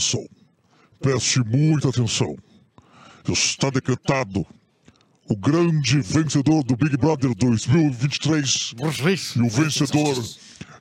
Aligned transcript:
atenção. 0.00 0.26
Preste 0.98 1.40
muita 1.40 1.90
atenção. 1.90 2.36
Está 3.28 3.70
decretado 3.70 4.46
o 5.28 5.36
grande 5.36 6.00
vencedor 6.00 6.64
do 6.64 6.76
Big 6.76 6.96
Brother 6.96 7.34
2023. 7.34 8.74
E 9.36 9.40
o 9.42 9.48
vencedor 9.48 10.24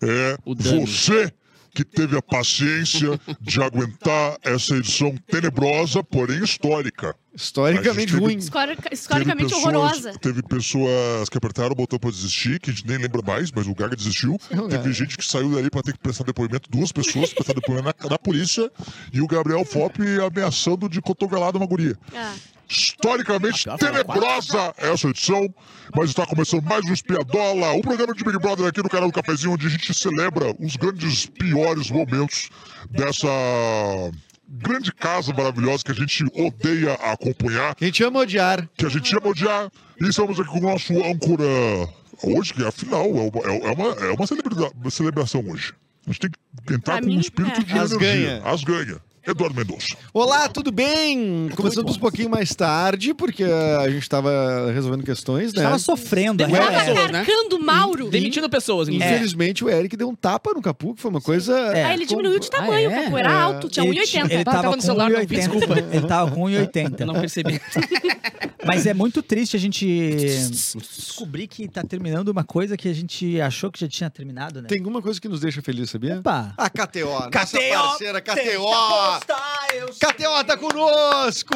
é 0.02 0.38
você 0.46 1.32
que 1.76 1.84
teve 1.84 2.18
a 2.18 2.22
paciência 2.22 3.20
de 3.40 3.62
aguentar 3.62 4.38
essa 4.42 4.76
edição 4.76 5.16
tenebrosa, 5.28 6.04
porém 6.04 6.44
histórica. 6.44 7.16
Historicamente 7.34 8.16
ruim. 8.16 8.38
Historica- 8.38 8.90
historicamente 8.92 9.50
teve 9.50 9.56
pessoas, 9.62 9.76
horrorosa. 9.76 10.20
Teve 10.20 10.42
pessoas 10.44 11.30
que 11.30 11.38
apertaram 11.38 11.72
o 11.72 11.76
botão 11.76 12.00
pra 12.00 12.10
desistir, 12.10 12.60
que 12.60 12.70
a 12.72 12.74
gente 12.74 12.88
nem 12.88 12.98
lembra 12.98 13.22
mais, 13.22 13.52
mas 13.52 13.68
o 13.68 13.76
Gaga 13.76 13.96
desistiu. 13.96 14.38
Teve 14.70 14.92
gente 14.94 15.18
que 15.18 15.26
saiu 15.26 15.50
dali 15.52 15.70
pra 15.70 15.82
ter 15.84 15.94
que 15.94 16.00
prestar 16.00 16.24
depoimento, 16.24 16.70
duas 16.70 16.92
pessoas 16.92 17.34
prestar 17.34 17.54
depoimento 17.54 18.04
na, 18.04 18.10
na 18.10 18.18
polícia, 18.18 18.70
e 19.14 19.22
o 19.22 19.28
Gabriel 19.28 19.64
Fop 19.64 19.96
ameaçando 20.26 20.90
de 20.90 21.02
cotovelada 21.02 21.58
uma 21.58 21.68
guria. 21.68 21.96
Ah. 22.16 22.34
Historicamente 22.68 23.66
tenebrosa 23.80 24.74
essa 24.78 25.08
edição, 25.08 25.52
mas 25.96 26.10
está 26.10 26.24
começando 26.26 26.62
mais 26.64 26.86
um 26.86 26.94
Espiadola, 26.94 27.74
um 27.74 27.82
programa 27.82 28.14
de 28.14 28.24
Big 28.24 28.38
Brother 28.38 28.68
aqui 28.68 28.84
no 28.84 28.90
canal 28.90 29.10
do 29.10 29.14
Cafezinho, 29.14 29.54
onde 29.54 29.66
a 29.66 29.70
gente 29.70 29.92
celebra 29.92 30.56
os 30.60 30.76
grandes, 30.76 31.26
piores 31.26 31.90
momentos 31.90 32.50
dessa 32.92 33.28
grande 34.52 34.92
casa 34.94 35.32
maravilhosa 35.34 35.84
que 35.84 35.92
a 35.92 35.96
gente 35.96 36.24
odeia 36.34 36.94
acompanhar 36.94 37.76
Que 37.76 37.86
a 37.86 37.88
gente 37.88 38.04
ama 38.04 38.20
odiar. 38.22 38.68
que 38.76 38.86
a 38.86 38.90
gente 38.90 39.16
ama 39.16 39.28
odiar. 39.30 39.72
E 40.02 40.08
estamos 40.08 40.40
aqui 40.40 40.50
com 40.50 40.58
o 40.58 40.62
nosso 40.62 40.94
âncora 41.04 41.90
hoje, 42.24 42.54
que 42.54 42.64
é 42.64 42.68
a 42.68 42.72
final. 42.72 43.06
É 43.06 43.10
uma, 43.10 43.40
é- 43.52 43.68
é 43.68 43.72
uma, 43.72 43.88
é 44.08 44.12
uma, 44.12 44.28
celebra- 44.28 44.72
uma 44.76 44.90
celebração 44.92 45.42
hoje. 45.48 45.74
A 46.08 46.12
gente 46.12 46.20
tem 46.22 46.32
que 46.66 46.74
entrar 46.74 46.94
Pra 46.94 47.02
com 47.02 47.08
mim, 47.08 47.18
um 47.18 47.20
espírito 47.20 47.60
é. 47.62 47.64
de 47.64 47.74
As 47.78 47.92
energia. 47.92 48.00
ganha. 48.40 48.42
As 48.44 48.64
ganha. 48.64 49.02
Eduardo 49.32 49.56
Mendonça. 49.56 49.96
Olá, 50.14 50.48
tudo 50.50 50.72
bem? 50.72 51.50
Começamos 51.56 51.96
um 51.96 52.00
pouquinho 52.00 52.30
mais 52.30 52.54
tarde, 52.56 53.14
porque 53.14 53.44
a 53.44 53.90
gente 53.90 54.08
tava 54.10 54.72
resolvendo 54.74 55.04
questões, 55.04 55.54
né? 55.54 55.64
Tava 55.64 55.80
sofrendo. 55.80 56.46
Né? 56.48 56.58
Tava 56.60 56.72
pessoas, 56.72 57.12
né? 57.12 57.26
cercando 57.26 57.60
Mauro. 57.64 58.10
Demitindo 58.10 58.50
pessoas, 58.50 58.88
inclusive. 58.88 59.14
Infelizmente, 59.14 59.64
o 59.64 59.70
Eric 59.70 59.96
deu 59.96 60.10
um 60.10 60.16
tapa 60.16 60.54
no 60.54 60.62
Capu, 60.62 60.96
que 60.96 61.02
foi 61.02 61.12
uma 61.12 61.22
coisa. 61.22 61.70
Aí 61.72 61.94
ele 61.94 62.06
diminuiu 62.06 62.40
de 62.40 62.50
tamanho, 62.50 62.90
Ah, 62.90 62.94
é? 62.94 63.00
o 63.00 63.04
Capu 63.06 63.18
era 63.18 63.30
É. 63.32 63.34
alto, 63.34 63.70
tinha 63.70 63.86
Ele, 63.86 64.02
tinha- 64.06 64.24
1,80. 64.26 64.34
ele 64.34 64.44
Tava 64.44 64.58
tava 64.58 64.70
no 64.70 64.76
com 64.78 64.82
celular, 64.82 65.10
não 65.10 65.20
vi, 65.20 65.26
1,80. 65.28 65.50
desculpa. 65.50 65.80
Ele 65.96 66.08
tava 66.08 66.32
com 66.32 66.50
Eu 66.50 66.62
1,80. 66.62 67.06
não 67.06 67.14
percebi. 67.16 67.62
Mas 68.70 68.86
é 68.86 68.94
muito 68.94 69.22
triste 69.22 69.56
a 69.56 69.60
gente 69.60 69.86
descobrir 70.78 71.48
que 71.48 71.68
tá 71.68 71.84
terminando 71.84 72.30
uma 72.30 72.44
coisa 72.44 72.78
que 72.78 72.88
a 72.88 72.94
gente 72.94 73.40
achou 73.42 73.72
que 73.72 73.80
já 73.80 73.88
tinha 73.88 74.10
terminado, 74.10 74.62
né? 74.62 74.68
Tem 74.68 74.78
alguma 74.80 75.02
coisa 75.02 75.20
que 75.20 75.28
nos 75.28 75.42
deixa 75.42 75.62
feliz, 75.62 75.90
sabia? 75.90 76.20
Opa! 76.20 76.54
A 76.58 76.70
KTO, 76.70 77.10
nossa 77.10 77.30
KTO, 77.30 77.70
parceira 77.70 78.22
Tem 78.22 78.36
que 78.36 78.52
KTO. 78.52 78.68
apostar, 78.74 79.68
KTO 80.00 80.44
tá 80.46 80.58
conosco! 80.58 81.56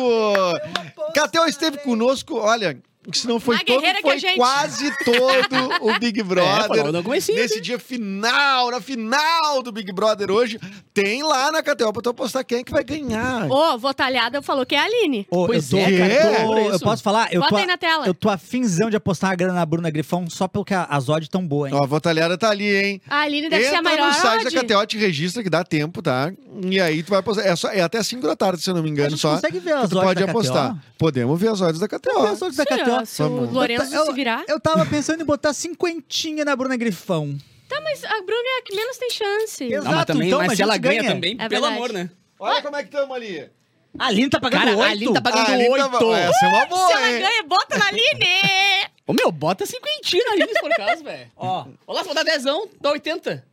KTO 1.14 1.46
esteve 1.48 1.78
conosco, 1.80 2.36
olha, 2.38 2.78
se 3.12 3.28
não 3.28 3.40
foi 3.40 3.60
todo, 3.60 3.82
foi 4.02 4.18
gente. 4.20 4.38
quase 4.38 4.92
todo 5.04 5.70
o 5.82 6.00
Big 6.00 6.20
É, 6.22 6.24
Brother. 6.24 6.92
não 6.92 7.04
conhecia. 7.04 7.36
Nesse 7.36 7.60
dia 7.60 7.78
final, 7.78 8.72
na 8.72 8.80
final 8.80 9.62
do 9.62 9.72
Big 9.72 9.92
Brother 9.92 10.32
hoje, 10.32 10.60
tem 10.94 11.22
lá 11.24 11.52
na 11.52 11.62
KTO 11.62 11.92
pra 11.92 12.02
tu 12.02 12.10
apostar 12.10 12.46
quem 12.46 12.60
é 12.60 12.64
que 12.64 12.72
vai 12.72 12.84
ganhar. 12.84 13.50
Ô, 13.52 13.78
Votalhada 13.78 14.42
falou 14.42 14.66
que 14.66 14.76
é 14.76 14.80
a 14.80 14.84
Aline. 14.86 15.28
Ô, 15.30 15.46
Pois 15.48 15.72
eu 15.72 15.80
tô, 15.80 15.84
é, 15.86 15.98
cara, 15.98 16.14
eu, 16.14 16.48
tô- 16.48 16.70
eu 16.72 16.80
posso 16.80 17.04
falar? 17.04 17.34
Eu 17.34 17.42
Bota 17.42 17.50
tô, 17.52 17.58
aí 17.58 17.66
na 17.66 17.78
tela. 17.78 18.06
Eu 18.08 18.14
tô 18.14 18.30
afinzão 18.30 18.90
de 18.90 18.96
apostar 18.96 19.32
a 19.32 19.36
grana 19.36 19.54
na 19.54 19.66
Bruna 19.66 19.90
Grifão 19.90 20.30
só 20.30 20.48
pelo 20.48 20.64
que 20.66 20.74
a- 20.74 20.86
as 20.90 21.10
odds 21.10 21.28
tão 21.30 21.46
boas, 21.46 21.72
hein? 21.72 21.78
Ó, 21.80 21.84
a 21.84 21.88
Votalhada 21.88 22.38
tá 22.38 22.50
ali, 22.50 22.74
hein? 22.76 23.02
A 23.10 23.22
Aline 23.22 23.50
deve 23.50 23.64
ser 23.64 23.76
a 23.76 23.78
Entra 23.80 23.84
maior 23.84 24.08
no 24.08 24.14
site 24.14 24.48
odd. 24.48 24.56
da 24.56 24.64
KTO, 24.64 24.86
te 24.88 24.98
registra 24.98 25.44
que 25.44 25.50
dá 25.50 25.64
tempo, 25.64 26.02
tá? 26.02 26.32
E 26.70 26.80
aí 26.80 27.04
tu 27.04 27.10
vai 27.10 27.20
apostar. 27.20 27.46
É, 27.46 27.56
só, 27.56 27.70
é 27.70 27.82
até 27.82 28.02
5 28.02 28.26
da 28.26 28.36
tarde, 28.36 28.62
se 28.62 28.70
eu 28.70 28.74
não 28.76 28.82
me 28.84 28.90
A 28.90 28.92
engano, 28.92 29.10
gente 29.12 29.20
só. 29.20 29.34
consegue 29.36 29.60
ver 29.60 29.74
as 29.74 29.90
tu 29.90 29.96
odds 29.98 30.04
pode 30.08 30.24
da 30.24 30.30
apostar. 30.32 30.70
KTO? 30.74 30.80
Podemos 30.98 31.40
ver 31.40 31.50
as 31.50 31.62
odds 31.62 31.80
da 31.80 31.88
KTO. 31.88 32.26
As 32.28 32.42
odds 32.42 32.56
da 32.58 32.66
KTO. 32.66 32.93
Ó, 33.02 33.06
se 33.06 33.22
o 33.24 33.30
Vamos. 33.30 33.52
Lourenço 33.54 33.94
Eu- 33.96 34.06
se 34.06 34.14
virar. 34.14 34.44
Eu 34.48 34.60
tava 34.60 34.86
pensando 34.86 35.22
em 35.22 35.26
botar 35.26 35.54
cinquentinha 35.54 36.44
na 36.46 36.56
Bruna 36.56 36.76
Grifão. 36.78 37.38
Tá, 37.70 37.80
mas 37.82 38.04
a 38.04 38.22
Bruna 38.22 38.44
é 38.46 38.60
a 38.60 38.62
que 38.64 38.76
menos 38.76 38.98
tem 38.98 39.10
chance. 39.10 39.64
Exato. 39.64 39.86
Não, 39.86 39.96
mas 39.96 40.06
também, 40.06 40.28
então, 40.28 40.40
mas 40.40 40.48
mas 40.50 40.58
se 40.58 40.64
ela 40.64 40.78
ganha, 40.78 41.02
ganha. 41.02 41.14
também, 41.14 41.32
É 41.40 41.50
pelo 41.50 41.62
verdade. 41.62 41.76
amor, 41.76 41.94
né? 41.94 42.10
Olha 42.40 42.62
como 42.62 42.76
é 42.76 42.84
que 42.84 42.90
estamos 42.90 43.16
ali. 43.16 43.50
A 43.98 44.08
Aline 44.08 44.30
tá 44.30 44.40
pagando 44.40 44.60
Cara, 44.62 44.72
oito. 44.72 44.82
a 44.84 44.90
Aline 44.90 45.14
tá 45.14 45.22
pagando 45.22 45.50
Ah, 45.50 45.54
ali 45.54 45.66
tá- 45.68 45.72
oito. 45.74 46.14
Essa 46.14 46.46
é 46.46 46.50
uma 46.50 46.66
boa, 46.66 46.88
Se 46.88 46.94
ela 46.94 47.12
hein? 47.12 47.20
ganha, 47.22 47.44
bota 47.44 47.78
na 47.78 47.88
Aline! 47.88 48.90
Ô, 49.06 49.14
meu, 49.14 49.32
bota 49.32 49.66
cinquentinha 49.66 50.24
na 50.26 50.32
Aline, 50.32 50.54
se 50.54 50.60
for 50.60 50.72
o 50.72 50.76
caso, 50.76 51.04
velho. 51.04 51.32
Ó, 51.36 51.62
Olha 51.88 51.98
lá, 51.98 52.02
se 52.04 52.08
botar 52.10 52.24
dezão, 52.24 52.68
dá 52.82 52.92
80. 52.92 53.46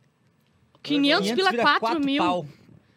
500 0.83 1.31
pila 1.33 1.51
vira 1.51 1.63
4 1.63 1.79
quatro 1.79 1.99
mil. 2.03 2.23
Pau. 2.23 2.45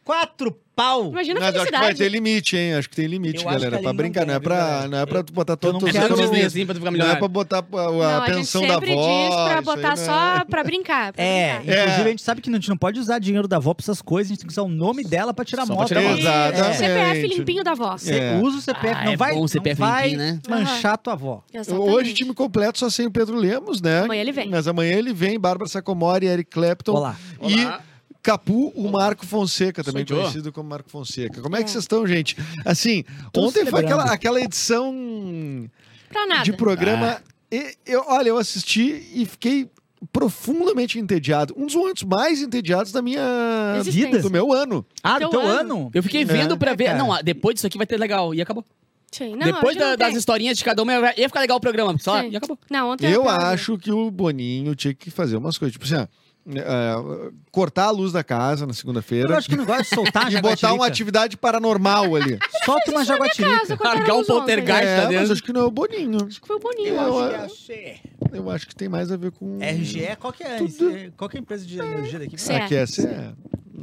Quatro 0.04 0.54
pau. 0.76 1.08
Imagina 1.10 1.38
a 1.38 1.42
Mas 1.44 1.54
acho 1.54 1.64
que 1.66 1.70
vai 1.70 1.80
felicidade. 1.82 1.98
ter 1.98 2.08
limite, 2.10 2.56
hein? 2.56 2.74
Acho 2.74 2.90
que 2.90 2.96
tem 2.96 3.06
limite, 3.06 3.42
Eu 3.42 3.48
acho 3.48 3.58
galera. 3.60 3.76
que 3.78 3.82
Pra 3.84 3.92
brincar, 3.92 4.20
não 4.22 4.26
não 4.26 4.34
é 4.34 4.40
pra, 4.40 4.80
viu, 4.80 4.88
não 4.90 4.98
é 4.98 5.06
pra 5.06 5.22
tu 5.22 5.32
botar 5.32 5.52
Eu 5.52 5.56
todo 5.56 5.72
não 5.74 5.80
quero 5.80 6.14
É 6.14 6.16
Disney, 6.22 6.42
assim 6.42 6.66
pra 6.66 6.74
tu 6.74 6.78
ficar 6.78 6.90
Não 6.90 6.96
é 6.96 6.98
milionário. 6.98 7.18
pra 7.20 7.28
botar 7.28 7.56
a, 7.58 7.60
a 7.60 7.62
Não, 7.62 8.02
a 8.22 8.26
gente 8.26 8.36
pensão 8.36 8.66
da 8.66 8.74
sempre 8.74 8.92
avó. 8.92 9.06
diz 9.06 9.34
pra 9.36 9.44
isso 9.44 9.58
aí 9.58 9.64
botar 9.64 9.88
não 9.90 9.96
só 9.96 10.44
pra 10.44 10.64
brincar. 10.64 11.12
pra 11.12 11.24
É, 11.24 11.58
brincar. 11.60 11.78
inclusive 11.78 12.02
a 12.02 12.10
gente 12.10 12.22
sabe 12.22 12.40
que 12.42 12.50
a 12.50 12.52
gente 12.52 12.68
não 12.68 12.76
pode 12.76 12.98
usar 13.00 13.18
dinheiro 13.20 13.46
da 13.48 13.56
avó 13.56 13.72
pra 13.72 13.82
essas 13.84 14.02
coisas, 14.02 14.30
a 14.30 14.34
gente 14.34 14.40
tem 14.40 14.46
que 14.48 14.52
usar 14.52 14.62
o 14.62 14.68
nome 14.68 15.04
dela 15.04 15.32
pra 15.32 15.44
tirar 15.44 15.62
Só 15.64 15.68
pra 15.68 15.76
moto. 15.76 15.88
tirar 15.88 16.02
moto. 16.02 16.18
Exatamente. 16.18 16.76
CPF 16.76 17.26
limpinho 17.38 17.64
da 17.64 17.70
avó. 17.70 17.96
Você 17.96 18.14
É. 18.18 18.40
usa 18.42 18.58
o 18.58 18.60
CPF, 18.60 18.94
Ah, 19.00 19.04
não 19.04 19.12
é 19.12 19.16
vai, 19.16 19.34
bom 19.34 19.42
o 19.44 19.48
CPF 19.48 19.80
não 19.80 19.88
vai 19.88 20.08
limpinho, 20.10 20.18
né? 20.32 20.40
manchar 20.48 20.98
tua 20.98 21.12
avó. 21.14 21.42
Hoje, 21.78 22.12
time 22.12 22.34
completo 22.34 22.78
só 22.80 22.90
sem 22.90 23.06
o 23.06 23.10
Pedro 23.10 23.36
Lemos, 23.36 23.80
né? 23.80 24.00
Amanhã 24.02 24.20
ele 24.20 24.32
vem. 24.32 24.50
Mas 24.50 24.66
amanhã 24.68 24.96
ele 24.98 25.14
vem, 25.14 25.38
Bárbara 25.38 25.68
Sacomori, 25.70 26.26
Eric 26.26 26.50
Clapton. 26.50 26.92
Olá. 26.92 27.16
E 27.40 27.64
Olá. 27.64 27.80
Capu, 28.24 28.72
o 28.74 28.90
Marco 28.90 29.24
Fonseca, 29.26 29.84
também 29.84 30.04
Sou 30.06 30.16
conhecido 30.16 30.50
como 30.50 30.68
Marco 30.68 30.88
Fonseca. 30.90 31.40
Como 31.42 31.54
é 31.54 31.58
que 31.58 31.66
É. 31.66 31.68
vocês 31.68 31.84
estão, 31.84 32.06
gente? 32.06 32.36
Assim, 32.64 33.04
Tudo 33.32 33.48
ontem 33.48 33.66
foi 33.66 33.80
aquela, 33.84 34.04
aquela 34.04 34.40
edição 34.40 35.68
Pra 36.10 36.26
nada. 36.26 36.42
de 36.42 36.52
programa. 36.54 37.20
E, 37.52 37.74
eu, 37.86 38.02
olha, 38.08 38.30
eu 38.30 38.38
assisti 38.38 39.06
e 39.14 39.26
fiquei 39.26 39.68
profundamente 40.10 40.98
entediado. 40.98 41.54
Um 41.56 41.66
dos 41.66 41.74
momentos 41.74 42.02
mais 42.02 42.40
entediados 42.40 42.92
da 42.92 43.02
minha 43.02 43.74
Existência. 43.78 44.06
vida, 44.10 44.22
do 44.22 44.30
meu 44.30 44.52
ano. 44.52 44.84
Ah, 45.02 45.18
Teu 45.18 45.28
do 45.28 45.32
teu 45.32 45.40
ano. 45.46 45.60
ano? 45.60 45.90
Eu 45.94 46.02
fiquei 46.02 46.24
vendo 46.24 46.54
É, 46.54 46.56
pra 46.56 46.74
ver. 46.74 46.86
cara. 46.86 46.98
Não, 46.98 47.12
ah, 47.12 47.20
depois 47.22 47.54
disso 47.54 47.66
aqui 47.66 47.76
vai 47.76 47.86
ter 47.86 47.98
legal. 47.98 48.34
E 48.34 48.40
acabou. 48.40 48.64
Sim, 49.12 49.36
não, 49.36 49.46
depois 49.46 49.76
da- 49.76 49.90
não 49.90 49.96
das 49.96 50.14
historinhas 50.16 50.58
de 50.58 50.64
cada 50.64 50.82
uma, 50.82 50.92
ia 51.16 51.28
ficar 51.28 51.40
legal 51.40 51.56
o 51.56 51.60
programa. 51.60 51.96
Só, 52.00 52.20
Sim. 52.20 52.30
e 52.30 52.36
acabou. 52.36 52.58
Não, 52.70 52.90
ontem 52.90 53.10
Eu 53.10 53.28
acho 53.28 53.78
que 53.78 53.92
o 53.92 54.10
Boninho 54.10 54.74
tinha 54.74 54.92
que 54.94 55.10
fazer 55.10 55.36
umas 55.36 55.56
coisas. 55.56 55.72
Tipo 55.72 55.84
assim, 55.84 55.94
ó, 56.02 56.06
é, 56.46 57.30
cortar 57.50 57.84
a 57.84 57.90
luz 57.90 58.12
da 58.12 58.22
casa 58.22 58.66
na 58.66 58.70
Eu 58.70 58.74
segunda-feira 58.74 59.36
acho 59.36 59.48
que 59.48 59.56
não 59.56 59.64
gosta 59.64 59.82
de 59.82 59.88
soltar 59.88 60.26
a 60.26 60.30
e 60.32 60.40
botar 60.40 60.74
uma 60.74 60.86
atividade 60.86 61.36
paranormal 61.36 62.14
ali. 62.14 62.38
Solta 62.64 62.90
uma 62.90 63.04
jaguatirica. 63.04 63.78
Largar 63.82 64.14
um 64.14 64.18
ontem. 64.18 64.26
poltergeist. 64.26 64.84
É, 64.84 64.96
tá 64.96 65.02
mas 65.02 65.10
dentro. 65.10 65.32
acho 65.32 65.42
que 65.42 65.52
não 65.52 65.60
é 65.62 65.64
o 65.64 65.70
Boninho. 65.70 66.26
Acho 66.26 66.40
que 66.40 66.46
foi 66.46 66.56
o 66.56 66.60
Boninho. 66.60 66.94
Eu, 66.94 67.12
hoje. 67.14 68.00
eu 68.32 68.50
acho 68.50 68.66
que 68.66 68.74
tem 68.74 68.88
mais 68.88 69.10
a 69.10 69.16
ver 69.16 69.30
com. 69.32 69.58
RGE, 69.58 70.16
qual 70.20 70.32
que 70.32 70.44
é? 70.44 70.58
Tudo. 70.58 71.12
Qual 71.16 71.30
que 71.30 71.36
é 71.36 71.40
a 71.40 71.42
empresa 71.42 71.64
de 71.64 71.78
energia 71.78 72.18
daqui? 72.18 72.38
Certo. 72.38 72.64
Aqui 72.64 72.76
é, 72.76 72.82
é. 72.82 73.32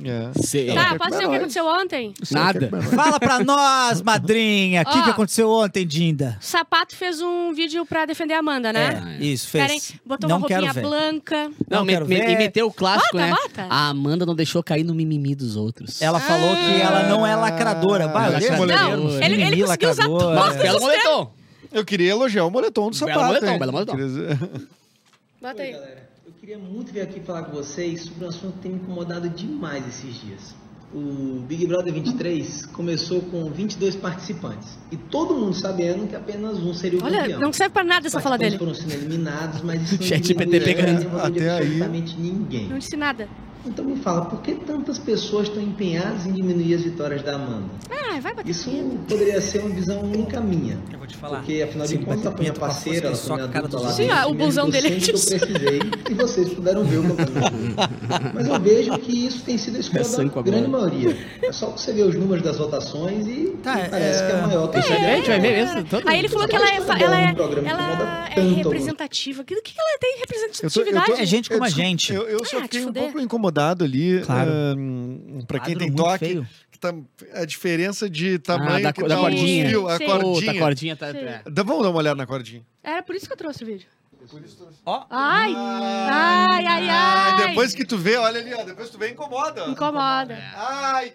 É. 0.05 0.31
Sei. 0.41 0.73
Tá, 0.73 0.95
pode 0.97 1.15
ser 1.15 1.25
o 1.25 1.29
que 1.29 1.35
aconteceu 1.35 1.65
ontem. 1.65 2.13
Nada. 2.31 2.69
Fala 2.93 3.19
pra 3.19 3.39
nós, 3.43 4.01
madrinha, 4.01 4.81
o 4.81 4.85
que, 4.85 4.97
Ó. 4.99 5.03
que 5.03 5.09
aconteceu 5.09 5.49
ontem, 5.49 5.85
Dinda? 5.85 6.37
O 6.41 6.43
Sapato 6.43 6.95
fez 6.95 7.21
um 7.21 7.53
vídeo 7.53 7.85
pra 7.85 8.05
defender 8.05 8.33
a 8.33 8.39
Amanda, 8.39 8.71
né? 8.73 9.17
É, 9.19 9.23
isso, 9.23 9.51
Querem, 9.51 9.79
fez. 9.79 9.93
botou 10.05 10.29
não 10.29 10.37
uma 10.37 10.47
quero 10.47 10.65
roupinha 10.65 10.83
ver. 10.83 10.89
branca. 10.89 11.43
Não, 11.69 11.79
Não 11.79 11.85
me- 11.85 11.93
quero 11.93 12.07
me- 12.07 12.15
ver. 12.15 12.29
e 12.29 12.37
meteu 12.37 12.67
o 12.67 12.73
clássico, 12.73 13.13
Bota, 13.17 13.25
né? 13.25 13.31
bota. 13.43 13.67
A 13.69 13.89
Amanda 13.89 14.25
não 14.25 14.35
deixou 14.35 14.61
cair 14.63 14.83
no 14.83 14.93
mimimi 14.95 15.35
dos 15.35 15.55
outros. 15.55 16.01
Ela 16.01 16.19
falou 16.19 16.55
que 16.55 16.81
ela 16.81 17.03
não 17.09 17.25
é 17.25 17.35
lacradora. 17.35 18.07
Bah, 18.07 18.25
Ela 18.27 18.37
é 18.37 18.49
Não, 18.49 19.09
ele- 19.09 19.25
ele 19.25 19.37
mimimi, 19.37 19.63
conseguiu 19.63 19.89
usar 19.89 20.03
lacradora. 20.07 20.35
todas 20.41 20.55
Belo 20.61 20.79
moletom. 20.81 21.31
Eu 21.73 21.85
queria 21.85 22.11
elogiar 22.11 22.45
o 22.45 22.51
moletom 22.51 22.89
do 22.89 22.99
Belo 22.99 23.11
sapato. 23.11 23.25
moletom, 23.27 23.47
hein? 23.47 23.59
belo 23.59 23.71
moletom. 23.71 23.95
Dizer- 23.95 24.37
Bota 25.41 25.61
aí. 25.63 25.75
Eu 26.31 26.39
queria 26.39 26.57
muito 26.57 26.93
vir 26.93 27.01
aqui 27.01 27.19
falar 27.19 27.43
com 27.43 27.51
vocês 27.51 28.03
sobre 28.03 28.23
um 28.23 28.29
assunto 28.29 28.53
que 28.53 28.59
tem 28.59 28.71
me 28.71 28.77
incomodado 28.79 29.29
demais 29.29 29.85
esses 29.87 30.21
dias. 30.21 30.55
O 30.93 31.41
Big 31.47 31.67
Brother 31.67 31.93
23 31.93 32.65
começou 32.67 33.21
com 33.23 33.49
22 33.51 33.95
participantes 33.97 34.77
e 34.91 34.97
todo 34.97 35.33
mundo 35.33 35.53
sabendo 35.53 36.07
que 36.07 36.15
apenas 36.15 36.57
um 36.57 36.73
seria 36.73 36.99
o 36.99 37.03
Olha, 37.03 37.21
campeão. 37.21 37.39
não 37.41 37.53
serve 37.53 37.73
pra 37.73 37.83
nada 37.83 38.07
essa 38.07 38.19
fala 38.19 38.37
dele. 38.37 38.57
foram 38.57 38.73
sendo 38.73 38.93
eliminados, 38.93 39.61
mas 39.61 39.83
isso 39.83 39.95
não 40.01 40.07
Chat 40.07 40.33
pegando. 40.33 41.17
Até 41.19 41.49
aí. 41.49 41.57
absolutamente 41.63 42.17
ninguém. 42.17 42.67
Não 42.67 42.77
disse 42.77 42.95
nada. 42.97 43.27
Então 43.63 43.85
me 43.85 43.95
fala, 43.97 44.25
por 44.25 44.41
que 44.41 44.55
tantas 44.55 44.97
pessoas 44.97 45.47
estão 45.47 45.61
empenhadas 45.61 46.25
em 46.25 46.31
diminuir 46.33 46.73
as 46.73 46.81
vitórias 46.81 47.21
da 47.21 47.35
Amanda? 47.35 47.65
Ah, 47.91 48.19
vai 48.19 48.33
bater 48.33 48.49
Isso 48.49 48.71
poderia 49.07 49.39
ser 49.39 49.59
uma 49.59 49.69
visão 49.69 50.01
única 50.01 50.41
minha. 50.41 50.79
Eu 50.91 50.97
vou 50.97 51.05
te 51.07 51.15
falar. 51.15 51.37
Porque 51.39 51.61
afinal 51.61 51.85
de 51.85 51.97
contas, 51.99 52.23
foi 52.23 52.33
minha 52.39 52.51
a 52.51 52.55
parceira, 52.55 53.07
ela 53.07 53.15
força, 53.15 53.27
foi 53.27 53.35
minha 53.35 53.45
a 53.45 53.47
dupla 53.61 53.67
dos 53.69 53.83
lá. 53.83 53.91
Sim, 53.93 54.09
ah, 54.09 54.27
o 54.27 54.33
busão 54.33 54.67
dele 54.69 54.87
é 54.87 54.91
que 54.91 55.09
eu 55.11 55.13
precisei 55.13 55.79
e 56.09 56.13
vocês 56.15 56.53
puderam 56.53 56.83
ver 56.83 56.97
o 56.97 57.01
que 57.03 57.21
aconteceu. 57.21 57.41
Mas 58.33 58.47
eu 58.47 58.59
vejo 58.59 58.97
que 58.97 59.27
isso 59.27 59.43
tem 59.43 59.57
sido 59.59 59.77
a 59.77 59.79
escolha 59.79 60.01
É 60.01 60.25
da 60.25 60.39
a 60.39 60.43
grande 60.43 60.67
maioria. 60.67 61.17
É 61.43 61.51
só 61.51 61.67
você 61.69 61.93
ver 61.93 62.03
os 62.03 62.15
números 62.15 62.43
das 62.43 62.57
votações 62.57 63.27
e 63.27 63.51
Tá, 63.61 63.73
parece 63.91 64.23
é- 64.23 64.25
que 64.27 64.31
é 64.33 64.39
a 64.39 64.47
maior 64.47 64.65
eu 64.65 64.71
ver, 64.81 65.05
a 65.05 65.15
gente 65.17 65.27
vai 65.27 65.39
ver 65.39 65.63
isso. 65.63 65.83
Todo 65.85 66.09
Aí 66.09 66.17
ele 66.19 66.29
falou 66.29 66.47
que 66.47 66.55
ela 66.55 66.67
é, 66.67 66.81
Só 66.81 66.93
ela 66.93 67.21
é, 67.21 67.33
que 67.35 67.41
ela 67.69 68.29
é 68.35 68.41
alguns. 68.41 68.55
representativa. 68.55 69.41
O 69.43 69.45
que, 69.45 69.55
que 69.61 69.73
ela 69.77 69.99
tem 69.99 70.17
representatividade? 70.19 71.21
É 71.21 71.25
gente 71.25 71.49
como 71.49 71.61
eu 71.61 71.67
a 71.67 71.69
gente. 71.69 72.11
Eu, 72.13 72.23
eu 72.23 72.43
só 72.43 72.57
Ah, 72.57 72.61
fiquei 72.63 72.83
um 72.85 72.91
pouco 72.91 73.19
incomodado 73.19 73.50
incomodado 73.51 73.83
ali. 73.83 74.21
Claro. 74.21 74.49
ahn, 74.51 75.41
pra 75.47 75.59
quem 75.59 75.75
Quadro 75.75 75.79
tem 75.87 75.95
toque, 75.95 76.25
feio. 76.25 76.47
que 76.71 76.79
tá- 76.79 76.93
a 77.33 77.45
diferença 77.45 78.09
de 78.09 78.39
tamanho 78.39 78.83
da 78.83 78.93
que 78.93 79.03
da 79.03 79.17
o 79.17 79.21
cordinha. 79.21 79.69
fio, 79.69 79.87
a 79.87 79.97
Sim. 79.97 80.05
cordinha. 80.05 80.51
A 80.51 80.57
cordinha 80.59 80.95
tá... 80.95 81.07
É. 81.09 81.41
Dá- 81.49 81.63
Vamos 81.63 81.83
dar 81.83 81.89
uma 81.89 81.99
olhada 81.99 82.15
na 82.15 82.25
cordinha. 82.25 82.63
Era 82.83 83.03
por 83.03 83.15
isso 83.15 83.27
que 83.27 83.33
eu 83.33 83.37
trouxe 83.37 83.63
o 83.63 83.67
vídeo. 83.67 83.87
Ó, 84.85 85.03
Ai! 85.09 85.51
Ai, 85.55 86.65
ai, 86.65 86.89
Ah, 86.89 87.35
ai! 87.39 87.47
depois 87.47 87.73
que 87.73 87.83
tu 87.83 87.97
vê, 87.97 88.17
olha 88.17 88.39
ali, 88.39 88.53
ó. 88.53 88.63
Depois 88.63 88.89
tu 88.89 88.97
vê, 88.97 89.09
incomoda. 89.09 89.65
Incomoda. 89.65 90.37
Ai! 90.55 91.11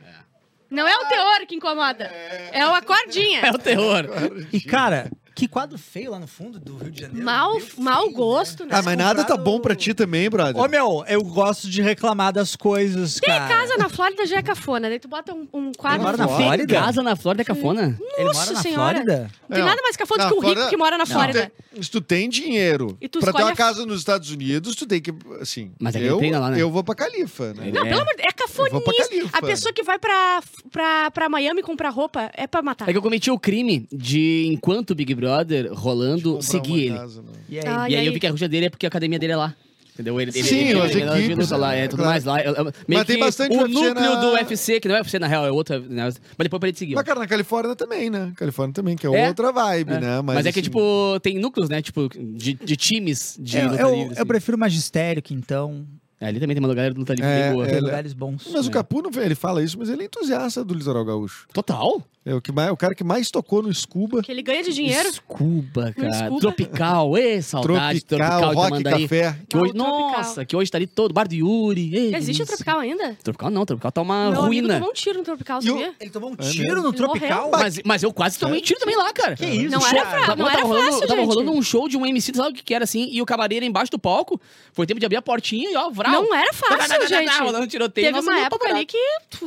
Não 0.69 0.87
é 0.87 0.97
o 0.97 1.05
teor 1.07 1.47
que 1.47 1.55
incomoda. 1.55 2.05
É 2.05 2.61
a 2.63 2.83
cordinha. 2.83 3.41
É 3.43 3.51
o 3.53 3.59
terror. 3.59 4.07
e 4.53 4.61
cara, 4.61 5.09
que 5.37 5.47
quadro 5.47 5.77
feio 5.79 6.11
lá 6.11 6.19
no 6.19 6.27
fundo 6.27 6.59
do 6.59 6.77
Rio 6.79 6.91
de 6.91 7.03
Janeiro. 7.03 7.25
Mau 7.25 7.61
feio, 7.61 7.85
né? 7.85 8.13
gosto, 8.13 8.65
né? 8.65 8.71
Ah, 8.73 8.83
mas 8.83 8.97
nada 8.97 9.23
tá 9.23 9.37
bom 9.37 9.61
pra 9.61 9.77
ti 9.77 9.93
também, 9.95 10.29
brother. 10.31 10.57
Ô, 10.61 10.67
meu, 10.67 11.05
eu 11.07 11.23
gosto 11.23 11.69
de 11.69 11.83
reclamar 11.83 12.33
das 12.33 12.57
coisas, 12.57 13.15
Ter 13.21 13.27
cara. 13.27 13.47
casa 13.47 13.77
na 13.77 13.89
Flórida 13.91 14.25
já 14.27 14.39
é 14.39 14.43
cafona. 14.43 14.89
Daí 14.89 14.99
tu 14.99 15.07
bota 15.09 15.35
um, 15.35 15.47
um 15.53 15.73
quadro. 15.73 15.99
Ele 15.99 16.05
mora 16.05 16.17
na 16.17 16.27
feio. 16.27 16.39
Flórida? 16.41 16.75
Casa 16.75 17.03
na 17.03 17.15
Flórida 17.17 17.43
é 17.43 17.45
cafona. 17.45 17.83
Ele 18.01 18.09
mora 18.25 18.25
Nossa 18.25 18.53
na 18.55 18.63
Senhora. 18.63 18.95
Flórida? 19.05 19.31
Não 19.49 19.57
tem 19.57 19.65
nada 19.65 19.83
mais 19.83 19.97
cafona 19.97 20.25
na 20.25 20.31
do 20.31 20.35
que 20.35 20.39
um 20.39 20.43
rico 20.43 20.55
Flórida- 20.55 20.71
que 20.71 20.77
mora 20.79 20.99
na 20.99 21.05
Se 21.07 21.13
tu 21.13 21.15
Flórida. 21.15 21.53
tem- 21.73 21.83
Se 21.83 21.91
tu 21.91 22.01
tem 22.01 22.29
dinheiro 22.31 22.97
E 23.03 23.07
tu 23.07 23.21
pra 23.21 23.31
ter 23.35 23.43
uma 23.43 23.51
a- 23.53 23.57
casa 23.57 23.85
nos 23.85 23.99
Estados 23.99 24.31
Unidos, 24.31 24.75
tu 24.75 24.87
tem 24.87 24.99
que, 25.03 25.13
assim... 25.43 25.71
Mas 25.79 25.95
é 25.95 26.01
eu, 26.03 26.17
treina 26.17 26.39
lá, 26.39 26.51
né? 26.51 26.59
Eu 26.63 26.71
vou 26.71 26.83
pra 26.83 26.95
Califa, 26.95 27.53
né? 27.53 27.71
Não, 27.71 27.85
É. 27.85 27.89
pelo 27.91 28.01
amor 28.01 28.15
de 28.15 28.23
Deus, 28.23 28.33
é. 28.33 29.09
Califa. 29.11 29.37
A 29.39 29.43
pessoa 29.43 29.73
que 29.75 29.83
vai 29.83 29.99
pra, 29.99 30.43
pra, 30.73 31.11
pra 31.11 31.29
Miami 31.29 31.63
comprar 31.63 31.91
roupa 31.91 32.31
é 32.35 32.47
pra 32.47 32.63
matar. 32.63 32.89
É 32.89 32.93
que 32.93 32.97
eu 32.99 33.03
cometi 33.03 33.31
o 33.31 33.39
crime 33.39 33.87
de, 33.93 34.47
enquanto 34.51 34.93
o 34.93 34.95
Big 34.95 35.15
Brother 35.15 35.26
rolando, 35.75 36.31
Comprar 36.35 36.43
seguir 36.43 36.71
uma 36.71 36.79
ele. 36.79 36.95
casa, 36.99 37.23
né? 37.23 37.29
E 37.49 37.59
aí? 37.59 37.65
Ah, 37.67 37.89
e 37.89 37.93
e 37.93 37.97
aí, 37.97 38.07
eu 38.07 38.13
vi 38.13 38.21
que 38.21 38.27
a 38.27 38.31
ruja 38.31 38.49
dele 38.49 38.67
é 38.67 38.71
porque 38.71 38.87
a 38.87 38.89
academia 38.89 39.19
dele 39.19 39.33
é 39.33 39.37
lá. 39.37 39.55
Entendeu? 39.95 40.21
Ele, 40.21 40.31
Sim, 40.31 40.39
ele, 40.41 40.79
as 40.79 40.91
ele, 40.91 41.01
ele, 41.01 41.11
ele 41.11 41.25
equipes, 41.33 41.51
lá, 41.53 41.75
é 41.75 41.89
tudo 41.89 42.01
claro. 42.01 42.11
mais 42.11 42.25
lá. 42.27 42.39
Eu- 42.43 42.53
eu- 42.55 42.65
meio 42.65 42.75
Mas 42.87 43.07
tem 43.07 43.17
que 43.17 43.23
bastante 43.25 43.57
o 43.57 43.61
UFC 43.63 43.73
núcleo 43.73 43.95
na- 43.95 44.15
do 44.21 44.27
UFC, 44.33 44.79
que 44.79 44.89
não 44.89 44.95
é 44.95 44.99
UFC 44.99 45.19
na 45.19 45.27
real, 45.27 45.47
é 45.47 45.51
outra. 45.51 45.81
Né? 45.81 46.03
Mas 46.05 46.21
depois 46.39 46.61
pra 46.61 46.69
ele 46.69 46.77
seguir. 46.77 46.95
Mas, 46.95 47.05
cara, 47.05 47.19
na 47.19 47.27
Califórnia 47.27 47.75
também, 47.75 48.11
né? 48.11 48.31
Califórnia 48.37 48.75
também, 48.75 48.95
que 48.95 49.07
é, 49.07 49.11
É. 49.25 49.29
outra 49.29 49.51
vibe, 49.53 49.95
É. 49.95 49.99
né? 50.01 50.21
Mas, 50.23 50.45
é 50.45 50.53
que, 50.53 50.59
assim, 50.61 50.65
tipo, 50.65 51.19
tem 51.23 51.39
núcleos, 51.39 51.71
né? 51.71 51.81
Tipo, 51.81 52.11
de, 52.15 52.53
de 52.53 52.77
times 52.77 53.39
de 53.41 53.57
eu, 53.57 53.71
luta 53.71 53.81
eu, 53.83 53.89
livre. 53.95 54.07
eu 54.09 54.13
assim. 54.13 54.27
prefiro 54.27 54.59
magistério, 54.59 55.23
que 55.23 55.33
então. 55.33 55.87
É, 56.27 56.29
ali 56.29 56.41
também 56.41 56.57
tem 56.57 56.65
uma 56.65 56.75
galera 56.75 56.93
de 56.93 56.99
luta 56.99 57.15
livre 57.15 57.29
É, 57.31 57.53
boa. 57.53 57.65
é, 57.65 57.67
Tem 57.69 57.77
ele- 57.77 57.85
lugares 57.87 58.13
bons. 58.13 58.49
Mas 58.53 58.67
o 58.67 58.71
Capu, 58.71 59.01
não, 59.03 59.23
ele 59.23 59.35
fala 59.35 59.63
isso, 59.63 59.79
mas 59.79 59.89
ele 59.89 60.03
é 60.03 60.07
entusiasta 60.07 60.65
do 60.65 60.75
litoral 60.75 61.05
gaúcho. 61.05 61.47
Total? 61.53 62.03
É 62.25 62.35
o, 62.35 62.41
que 62.41 62.51
mais, 62.51 62.73
o 62.73 62.77
cara 62.77 62.93
que 62.93 63.05
mais 63.05 63.31
tocou 63.31 63.63
no 63.63 63.73
Scuba. 63.73 64.21
Que 64.21 64.33
ele 64.33 64.43
ganha 64.43 64.61
de 64.65 64.73
dinheiro. 64.73 65.09
Scuba, 65.13 65.93
cara. 65.97 66.13
Scuba. 66.27 66.41
Tropical. 66.41 67.17
Ê, 67.17 67.41
saudade. 67.41 68.01
Tropical, 68.01 68.41
Tropical, 68.41 68.69
Rock. 68.69 68.83
Café. 68.83 69.37
Que 69.49 69.57
hoje, 69.57 69.75
nossa, 69.75 70.45
que 70.45 70.57
hoje 70.57 70.69
tá 70.69 70.77
ali 70.77 70.89
todo. 70.89 71.13
Bar 71.15 71.29
do 71.29 71.37
Yuri. 71.37 71.95
Ei, 71.97 72.15
Existe 72.17 72.43
o. 72.43 72.47
Tropical 72.47 72.81
ainda? 72.81 73.17
Tropical 73.23 73.49
não, 73.49 73.65
Tropical 73.65 73.93
tá 73.93 74.03
uma 74.03 74.33
Meu 74.33 74.41
ruína. 74.43 74.75
tomou 74.75 74.91
um 74.91 74.93
tiro 74.93 75.19
no 75.19 75.25
Tropical, 75.25 75.63
sabia? 75.63 75.95
Ele 76.01 76.11
tomou 76.11 76.31
um 76.31 76.35
É 76.37 76.51
tiro 76.51 76.83
no 76.83 76.89
Ele 76.89 76.97
Tropical? 76.97 77.51
Mas, 77.53 77.81
mas 77.85 78.03
eu 78.03 78.13
quase 78.13 78.41
tomei 78.41 78.61
tiro 78.61 78.81
também 78.81 78.97
lá, 78.97 79.13
cara. 79.13 79.37
Que 79.37 79.47
isso, 79.47 79.71
Não 79.71 79.87
era 79.87 80.05
fra- 80.07 80.21
Tava, 80.27 80.37
não 80.37 80.49
era 80.49 80.57
tava 80.57 80.69
rolando, 80.69 80.93
fácil, 80.93 81.07
tava 81.07 81.21
gente. 81.21 81.29
rolando 81.29 81.53
um 81.53 81.63
show 81.63 81.89
de 81.89 81.97
um 81.97 82.05
MC, 82.05 82.33
sabe 82.35 82.59
o 82.59 82.65
que 82.65 82.75
era 82.75 82.83
assim? 82.83 83.09
E 83.13 83.23
o 83.23 83.27
camareiro 83.27 83.65
embaixo 83.65 83.93
do 83.93 84.01
palco. 84.01 84.41
Foi 84.73 84.85
tempo 84.85 84.99
de 84.99 85.07
abrir 85.07 85.17
a 85.19 85.23
portinha 85.23 85.71
e 85.71 85.77
ó, 85.77 85.91
vral. 85.91 86.16
Não 86.23 86.35
era 86.35 86.53
fácil, 86.53 87.09
gente. 87.09 87.69
Tiroteio. 87.69 88.07
Teve 88.13 88.21
uma 88.21 88.39
época 88.41 88.69
ali 88.69 88.85
que... 88.87 88.99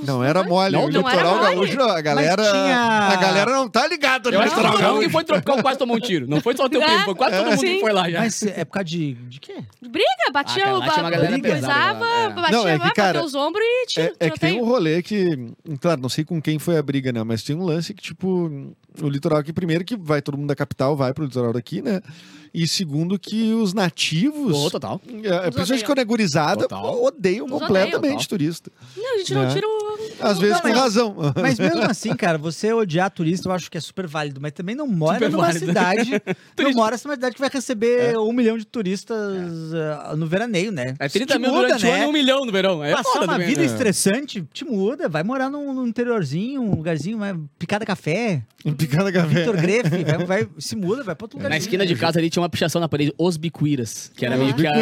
Não 0.03 0.23
era 0.23 0.43
mole. 0.43 0.73
Não, 0.73 0.85
o 0.85 0.89
não 0.91 1.01
litoral 1.07 1.35
mole. 1.37 1.55
gaúcho, 1.55 1.81
a 1.81 2.01
galera. 2.01 2.43
tinha- 2.43 3.09
A 3.09 3.15
galera 3.15 3.51
não 3.51 3.69
tá 3.69 3.87
ligada 3.87 4.31
no 4.31 4.41
litoral 4.43 4.63
mundo 4.71 4.77
que 4.77 4.81
gaúcho. 4.83 5.09
foi 5.09 5.23
Tropical 5.23 5.61
quase 5.61 5.79
tomou 5.79 5.97
um 5.97 5.99
tiro. 5.99 6.27
Não 6.27 6.41
foi 6.41 6.55
só 6.55 6.65
o 6.65 6.69
teu 6.69 6.81
É, 6.81 6.85
primo, 6.85 7.05
foi 7.05 7.15
quase 7.15 7.37
todo 7.37 7.45
mundo 7.49 7.59
sim. 7.59 7.75
que 7.75 7.79
foi 7.81 7.91
lá 7.93 8.09
já. 8.09 8.19
Mas 8.19 8.43
é 8.43 8.65
por 8.65 8.71
causa 8.73 8.85
de, 8.85 9.13
de 9.13 9.39
quê? 9.39 9.55
Briga, 9.81 10.05
batia 10.31 10.65
Ah, 10.67 10.73
o... 10.77 10.81
tinha 10.81 10.89
é. 10.97 12.29
batia, 12.29 12.57
Não, 12.57 12.67
é 12.67 12.73
que, 12.73 12.79
bateu 12.79 12.93
cara, 12.95 13.23
os 13.23 13.35
ombros 13.35 13.63
e 13.65 13.85
tiro, 13.87 14.15
É, 14.19 14.27
é 14.27 14.29
que 14.29 14.39
tem 14.39 14.61
um 14.61 14.65
rolê 14.65 15.01
que, 15.01 15.51
claro, 15.81 16.01
não 16.01 16.09
sei 16.09 16.23
com 16.25 16.41
quem 16.41 16.59
foi 16.59 16.77
a 16.77 16.81
briga, 16.81 17.11
né? 17.11 17.23
Mas 17.23 17.43
tem 17.43 17.55
um 17.55 17.63
lance 17.63 17.93
que, 17.93 18.01
tipo, 18.01 18.51
o 19.01 19.09
litoral 19.09 19.39
aqui, 19.39 19.53
primeiro, 19.53 19.83
que 19.83 19.95
vai 19.97 20.21
todo 20.21 20.37
mundo 20.37 20.47
da 20.47 20.55
capital, 20.55 20.95
vai 20.95 21.13
pro 21.13 21.25
litoral 21.25 21.53
daqui, 21.53 21.81
né? 21.81 22.01
E 22.53 22.67
segundo, 22.67 23.17
que 23.19 23.53
os 23.53 23.73
nativos. 23.73 24.55
Ô, 24.55 24.71
total. 24.71 25.01
é, 25.07 25.11
principalmente 25.11 25.61
odeiam. 25.61 25.85
quando 25.85 25.99
é 25.99 26.05
gurizada, 26.05 26.67
odeiam 26.75 27.47
completamente 27.47 27.97
odeiam. 27.97 28.27
turista. 28.27 28.71
Não, 28.97 29.15
a 29.15 29.17
gente 29.19 29.33
não 29.33 29.43
né? 29.43 29.53
tira 29.53 29.67
o... 29.67 29.88
Às 30.21 30.39
vezes 30.39 30.55
Não, 30.55 30.61
com 30.61 30.67
mas- 30.69 30.77
razão. 30.77 31.15
Mas 31.41 31.59
mesmo 31.59 31.81
assim, 31.83 32.15
cara, 32.15 32.37
você 32.37 32.71
odiar 32.73 33.09
turista, 33.11 33.47
eu 33.49 33.53
acho 33.53 33.69
que 33.71 33.77
é 33.77 33.81
super 33.81 34.07
válido. 34.07 34.39
Mas 34.41 34.51
também 34.51 34.75
não 34.75 34.87
mora 34.87 35.15
Super 35.15 35.31
numa 35.31 35.43
válido. 35.45 35.65
cidade. 35.65 36.11
não 36.57 36.71
mora 36.73 36.97
numa 37.03 37.15
cidade 37.15 37.35
que 37.35 37.41
vai 37.41 37.49
receber 37.51 38.17
um 38.17 38.31
milhão 38.33 38.57
de 38.57 38.65
turistas 38.65 39.17
ah, 39.73 40.15
no 40.15 40.27
veraneio, 40.27 40.71
né? 40.71 40.95
É 40.99 41.05
Isso 41.05 41.13
30 41.17 41.33
te 41.33 41.39
mil 41.39 41.51
muda, 41.51 41.67
durante 41.67 41.85
o 41.85 41.89
ano 41.89 41.97
né? 41.97 42.03
e 42.03 42.07
um 42.07 42.11
milhão 42.11 42.45
no 42.45 42.51
verão. 42.51 42.83
É 42.83 42.91
Passar 42.93 43.19
uma 43.21 43.33
também, 43.33 43.47
vida 43.47 43.61
né? 43.61 43.65
estressante 43.67 44.43
te 44.53 44.65
muda. 44.65 45.07
Vai 45.09 45.23
morar 45.23 45.49
num, 45.49 45.73
num 45.73 45.87
interiorzinho, 45.87 46.61
um 46.61 46.71
lugarzinho, 46.75 47.17
mais 47.17 47.35
picada 47.57 47.85
café, 47.85 48.41
Picada 48.77 49.09
café. 49.11 49.27
Vitor 49.39 49.55
Grefe, 49.55 50.03
vai, 50.03 50.25
vai- 50.25 50.47
se 50.57 50.75
muda, 50.75 51.01
vai 51.03 51.15
pra 51.15 51.25
outro 51.25 51.37
lugar. 51.37 51.49
Na 51.49 51.57
esquina 51.57 51.85
de 51.85 51.95
casa 51.95 52.19
ali 52.19 52.29
tinha 52.29 52.41
uma 52.43 52.49
pichação 52.49 52.81
na 52.81 52.89
parede, 52.89 53.13
Os 53.17 53.37
Bicuíras, 53.37 54.11
que 54.15 54.25
era 54.25 54.35
meio 54.35 54.53
que 54.53 54.67
a, 54.67 54.73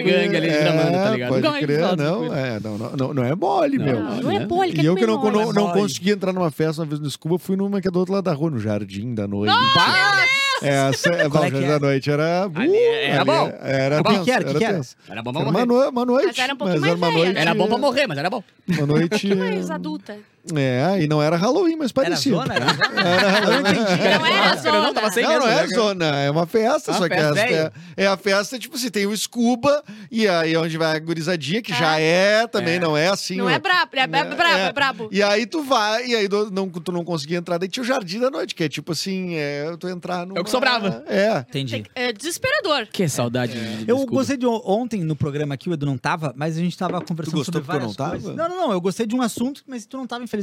gangue 0.00 0.36
ali 0.36 0.48
de 0.48 0.54
é, 0.54 0.92
tá 0.92 1.10
ligado? 1.10 1.28
Pode 1.30 1.66
crer, 1.66 1.80
não, 1.96 2.20
Bicuíra. 2.22 2.40
é, 2.40 2.60
não, 2.60 2.78
não, 2.78 3.14
não, 3.14 3.24
é 3.24 3.34
mole, 3.34 3.78
meu. 3.78 4.00
Não, 4.00 4.22
né? 4.22 4.36
é 4.36 4.46
boa, 4.46 4.67
ele 4.68 4.76
quer 4.76 4.82
E 4.82 4.86
eu 4.86 4.94
que 4.96 5.06
não, 5.06 5.22
não, 5.30 5.52
não 5.52 5.72
consegui 5.72 6.10
entrar 6.10 6.32
numa 6.32 6.50
festa 6.50 6.82
uma 6.82 6.86
vez 6.88 7.00
no 7.00 7.10
Scuba, 7.10 7.38
fui 7.38 7.56
numa 7.56 7.80
que 7.80 7.88
é 7.88 7.90
do 7.90 7.98
outro 7.98 8.14
lado 8.14 8.24
da 8.24 8.32
rua, 8.32 8.50
no 8.50 8.58
Jardim 8.58 9.14
da 9.14 9.26
Noite. 9.26 9.52
Essa, 10.60 11.10
é, 11.10 11.28
Qual 11.28 11.42
bom, 11.42 11.44
é 11.44 11.50
que 11.50 11.56
Jardim 11.56 11.66
é? 11.66 11.68
da 11.68 11.78
Noite 11.78 12.10
era... 12.10 12.50
Ali 12.54 12.76
era 12.76 13.16
ali 13.20 13.24
bom. 13.30 13.52
Era, 13.60 14.02
bom. 14.02 14.10
tenso, 14.10 14.22
O 14.22 14.24
que 14.24 14.30
era, 14.32 14.42
o 14.42 14.44
que 14.46 14.56
era 14.56 14.64
era? 14.64 14.76
tenso. 14.76 14.96
Era 15.08 15.22
bom 15.22 15.32
pra 15.32 15.40
Era 15.42 15.50
uma, 15.50 15.66
morrer. 15.66 15.84
no- 15.84 15.90
uma 15.90 16.04
noite, 16.04 16.26
Mas 16.26 16.38
era 16.38 16.54
um 16.54 16.56
pouquinho 16.56 16.84
era 16.84 16.96
mais 16.96 17.12
uma 17.12 17.20
velha, 17.20 17.32
né? 17.32 17.40
Era 17.40 17.54
bom 17.54 17.68
pra 17.68 17.78
morrer, 17.78 18.06
mas 18.08 18.18
era 18.18 18.28
bom. 18.30 18.42
Uma 18.68 18.86
noite... 18.86 19.34
Mais 19.36 19.70
adulta. 19.70 20.16
É, 20.56 21.02
e 21.02 21.08
não 21.08 21.22
era 21.22 21.36
Halloween, 21.36 21.76
mas 21.76 21.90
Era 21.96 22.04
parecia. 22.08 22.32
zona? 22.32 22.54
Era 22.54 22.66
zona? 22.66 23.54
Eu 23.54 23.62
não 23.62 23.70
entendi. 23.70 24.02
Não 24.18 24.26
era 24.26 24.54
não, 24.54 24.62
zona. 24.62 24.94
tava 24.94 25.10
sem 25.12 25.22
Não, 25.24 25.30
não 25.38 25.46
mesmo, 25.46 25.58
é 25.58 25.62
né? 25.62 25.74
zona, 25.74 26.04
é 26.20 26.30
uma 26.30 26.46
festa, 26.46 26.92
Ah, 26.92 26.94
só 26.94 27.08
que 27.08 27.14
festa, 27.14 27.34
velho. 27.34 27.54
é, 27.56 27.72
é 27.96 28.06
a 28.06 28.16
festa, 28.16 28.58
tipo 28.58 28.76
assim, 28.76 28.90
tem 28.90 29.06
o 29.06 29.16
Scuba, 29.16 29.82
e 30.10 30.26
aí 30.28 30.56
onde 30.56 30.76
vai 30.78 30.96
a 30.96 30.98
gurizadinha, 30.98 31.60
que 31.62 31.72
já 31.74 31.92
Ah. 31.92 32.00
é, 32.00 32.46
também 32.46 32.76
É. 32.76 32.78
não 32.80 32.96
é 32.96 33.08
assim. 33.08 33.36
Não 33.36 33.48
é 33.48 33.58
brabo, 33.58 33.90
é, 33.94 34.00
é 34.00 34.06
brabo, 34.06 34.34
é 34.42 34.72
brabo. 34.72 35.08
E 35.12 35.22
aí 35.22 35.46
tu 35.46 35.62
vai, 35.62 36.06
e 36.06 36.14
aí 36.16 36.28
do- 36.28 36.50
não, 36.50 36.68
tu 36.68 36.92
não 36.92 37.04
conseguia 37.04 37.38
entrar, 37.38 37.58
daí 37.58 37.68
tinha 37.68 37.82
o 37.82 37.86
Jardim 37.86 38.20
da 38.20 38.30
Noite, 38.30 38.54
que 38.54 38.64
é 38.64 38.68
tipo 38.68 38.92
assim, 38.92 39.34
é 39.36 39.74
tu 39.78 39.88
entrar 39.88 40.26
no. 40.26 40.36
É 40.36 40.40
o 40.40 40.44
que 40.44 40.50
sobrava. 40.50 41.02
É. 41.06 41.38
Entendi. 41.48 41.84
É 41.94 42.12
desesperador. 42.12 42.86
Que 42.92 43.08
saudade 43.08 43.52
de 43.52 43.88
Eu 43.88 44.04
gostei 44.06 44.36
de 44.36 44.46
on- 44.46 44.62
ontem 44.64 45.02
no 45.02 45.16
programa 45.16 45.54
aqui, 45.54 45.68
o 45.68 45.72
Edu 45.74 45.86
não 45.86 45.98
tava, 45.98 46.32
mas 46.36 46.56
a 46.56 46.60
gente 46.60 46.76
tava 46.76 47.00
conversando 47.00 47.36
gostou 47.36 47.54
sobre 47.54 47.60
porque 47.66 47.76
eu 47.76 47.80
várias 47.80 47.88
não 47.88 47.94
tava? 47.94 48.10
coisas. 48.10 48.36
Não, 48.36 48.48
não, 48.48 48.68
não, 48.68 48.72
eu 48.72 48.80
gostei 48.80 49.06
de 49.06 49.14
um 49.14 49.22
assunto, 49.22 49.62
mas 49.66 49.86
tu 49.86 49.96
não 49.96 50.06
tava, 50.06 50.22
infelizmente. 50.24 50.37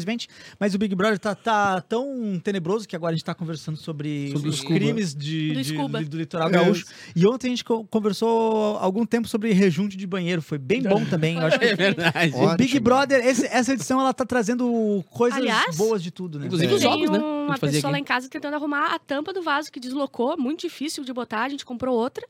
Mas 0.59 0.73
o 0.75 0.77
Big 0.77 0.93
Brother 0.95 1.17
tá, 1.19 1.33
tá 1.35 1.81
tão 1.81 2.39
tenebroso 2.43 2.87
que 2.87 2.95
agora 2.95 3.13
a 3.13 3.15
gente 3.15 3.23
tá 3.25 3.33
conversando 3.33 3.77
sobre, 3.77 4.31
Sobre 4.31 4.49
os 4.49 4.61
crimes 4.61 5.13
de, 5.15 5.53
Do 5.53 5.61
de- 5.61 5.73
Scuba. 5.73 6.03
do 6.03 6.17
litoral 6.17 6.49
É. 6.49 6.51
gaúcho. 6.51 6.85
E 7.15 7.25
ontem 7.27 7.47
a 7.47 7.49
gente 7.51 7.63
co- 7.63 7.83
conversou 7.85 8.77
algum 8.77 9.05
tempo 9.05 9.27
sobre 9.27 9.51
rejunte 9.53 9.95
de 9.97 10.05
banheiro, 10.07 10.41
foi 10.41 10.57
bem 10.57 10.81
bom 10.81 11.03
também. 11.05 11.37
Eu 11.37 11.45
acho 11.45 11.59
que 11.59 11.65
É 11.65 11.75
verdade. 11.75 12.33
O 12.35 12.55
Big 12.55 12.63
Ótimo. 12.71 12.81
Brother, 12.81 13.25
esse- 13.25 13.45
essa 13.47 13.73
edição, 13.73 13.99
ela 13.99 14.13
tá 14.13 14.25
trazendo 14.25 15.03
coisas 15.11 15.39
Aliás, 15.39 15.75
boas 15.75 16.01
de 16.03 16.11
tudo, 16.11 16.39
né? 16.39 16.45
inclusive 16.45 16.67
Tem 16.67 16.75
os 16.77 16.81
jogos, 16.81 17.09
né? 17.09 17.19
Uma 17.19 17.57
pessoa 17.57 17.91
lá 17.91 17.97
aqui. 17.97 18.01
em 18.01 18.05
casa 18.05 18.29
tentando 18.29 18.55
arrumar 18.55 18.93
a 18.95 18.99
tampa 18.99 19.31
do 19.33 19.41
vaso 19.41 19.71
que 19.71 19.79
deslocou, 19.79 20.37
muito 20.37 20.61
difícil 20.61 21.03
de 21.03 21.13
botar, 21.13 21.43
a 21.43 21.49
gente 21.49 21.65
comprou 21.65 21.95
outra. 21.97 22.25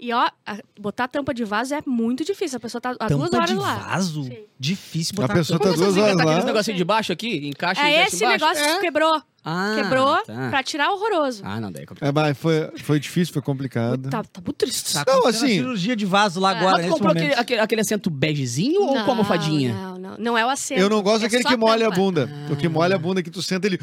E 0.00 0.12
ó, 0.12 0.28
a- 0.46 0.58
botar 0.78 1.04
a 1.04 1.08
tampa 1.08 1.34
de 1.34 1.44
vaso 1.44 1.74
é 1.74 1.80
muito 1.84 2.24
difícil. 2.24 2.56
A 2.56 2.60
pessoa 2.60 2.80
tá 2.80 2.90
há 3.00 3.08
duas 3.08 3.30
Tampa 3.30 3.36
horas 3.38 3.50
de 3.50 3.56
lá. 3.56 3.74
vaso, 3.76 4.24
Sim. 4.24 4.38
difícil 4.58 5.14
A 5.18 5.22
botar 5.22 5.34
pessoa 5.34 5.58
tampa. 5.58 5.70
tá 5.72 5.76
duas 5.76 5.96
horas 5.96 6.16
Tá 6.16 6.22
aqueles 6.22 6.38
lá. 6.38 6.44
negocinho 6.44 6.76
de 6.76 6.84
baixo 6.84 7.12
aqui, 7.12 7.48
encaixa 7.48 7.82
e 7.88 7.94
É 7.94 8.04
esse 8.06 8.24
embaixo. 8.24 8.44
negócio 8.44 8.74
que 8.74 8.80
quebrou. 8.80 9.20
Ah, 9.44 9.72
quebrou 9.76 10.16
tá. 10.24 10.48
pra 10.50 10.62
tirar 10.62 10.90
horroroso. 10.90 11.42
Ah, 11.44 11.60
não, 11.60 11.70
daí 11.72 11.84
é 11.84 11.86
complicado. 11.86 12.08
É, 12.08 12.12
mas 12.12 12.36
foi, 12.36 12.70
foi 12.82 13.00
difícil, 13.00 13.32
foi 13.32 13.40
complicado. 13.42 14.10
Tá, 14.10 14.22
tá 14.22 14.40
muito 14.44 14.54
triste. 14.56 14.92
Tá 14.92 15.04
Não, 15.06 15.26
assim- 15.26 15.48
cirurgia 15.48 15.96
de 15.96 16.04
vaso 16.04 16.38
lá 16.40 16.52
É. 16.52 16.56
agora, 16.58 16.72
Mas 16.72 16.80
tu 16.80 16.82
nesse 16.88 16.92
comprou 16.92 17.12
aquele, 17.12 17.34
aquele, 17.34 17.60
aquele 17.60 17.80
assento 17.80 18.10
begezinho 18.10 18.82
ou 18.82 18.88
com 18.94 18.98
a 18.98 19.04
almofadinha? 19.04 19.72
Não, 19.72 19.98
não. 19.98 20.16
Não 20.18 20.38
é 20.38 20.44
o 20.44 20.48
assento. 20.50 20.80
Eu 20.80 20.88
não 20.90 21.02
gosto 21.02 21.20
é 21.24 21.28
daquele 21.28 21.44
que 21.44 21.56
molha 21.56 21.86
a 21.86 21.90
bunda. 21.90 22.28
O 22.50 22.56
que 22.56 22.68
molha 22.68 22.96
a 22.96 22.98
bunda, 22.98 23.22
que 23.22 23.30
tu 23.30 23.40
senta 23.42 23.66
ele. 23.66 23.78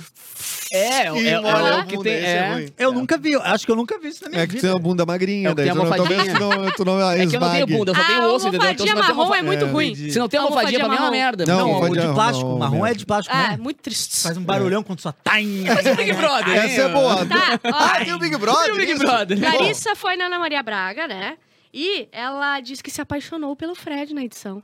É, 0.71 1.09
e 1.15 1.27
é, 1.27 1.31
é, 1.31 1.39
molha 1.39 1.51
é 1.55 1.71
a 1.71 1.79
o 1.79 1.85
que 1.85 1.95
bunda, 1.95 2.09
tem. 2.09 2.13
é 2.19 2.25
É, 2.35 2.53
ruim. 2.53 2.69
Eu 2.77 2.91
nunca 2.93 3.17
vi, 3.17 3.35
acho 3.35 3.65
que 3.65 3.71
eu 3.71 3.75
nunca 3.75 3.97
vi 3.99 4.09
isso 4.09 4.23
na 4.23 4.29
minha 4.29 4.41
É 4.41 4.47
que 4.47 4.53
tu 4.53 4.55
vida. 4.57 4.67
tem 4.67 4.75
uma 4.75 4.79
bunda 4.79 5.05
magrinha, 5.05 5.47
É 5.47 5.51
que 5.51 5.55
daí 5.55 5.65
tem 5.67 5.75
tu 5.75 5.83
não, 5.83 5.95
talvez 5.95 6.23
tu 6.33 6.39
não, 6.39 6.71
tu 6.71 6.85
não 6.85 6.99
é 7.11 7.25
que 7.27 7.35
eu 7.35 7.39
não 7.39 7.51
tenho 7.51 7.67
bunda, 7.67 7.91
eu 7.91 7.95
só 7.95 8.03
tenho 8.03 8.21
a 8.21 8.33
osso, 8.33 8.47
entendeu? 8.49 8.69
Então, 8.71 8.87
se 8.87 8.93
marrom 8.93 9.33
é 9.35 9.41
muito 9.41 9.65
É, 9.65 9.69
ruim. 9.69 9.95
Se 9.95 10.19
não 10.19 10.27
tem 10.27 10.39
almofadinha, 10.39 10.79
pra 10.79 10.89
mim 10.89 10.95
é 10.95 10.99
uma 10.99 11.11
merda. 11.11 11.45
Não, 11.45 11.81
o 11.81 11.89
de 11.95 12.01
plástico, 12.13 12.45
marrom, 12.57 12.59
marrom 12.59 12.85
é 12.85 12.93
de 12.93 13.05
plástico, 13.05 13.35
É, 13.35 13.57
muito 13.57 13.81
triste. 13.81 14.21
Faz 14.21 14.37
um 14.37 14.43
barulhão 14.43 14.83
quando 14.83 14.99
só 14.99 15.11
tá 15.11 15.39
em... 15.45 15.95
Big 15.95 16.13
Brother. 16.13 16.55
Essa 16.55 16.81
é 16.81 16.89
boa. 16.89 17.25
Tá, 17.25 17.59
ó. 17.63 17.69
Ah, 17.73 18.03
tem 18.03 18.13
o 18.13 18.19
Big 18.19 18.35
Brother. 18.37 18.65
Tem 18.65 18.73
o 18.73 18.77
Big? 18.77 18.99
Brother. 18.99 19.41
Larissa 19.41 19.95
foi 19.95 20.15
na 20.15 20.25
Ana 20.25 20.39
Maria 20.39 20.63
Braga, 20.63 21.07
né? 21.07 21.37
E 21.73 22.07
ela 22.11 22.59
disse 22.59 22.81
que 22.81 22.89
se 22.89 23.01
apaixonou 23.01 23.55
pelo 23.55 23.75
Fred 23.75 24.13
na 24.13 24.23
edição. 24.23 24.63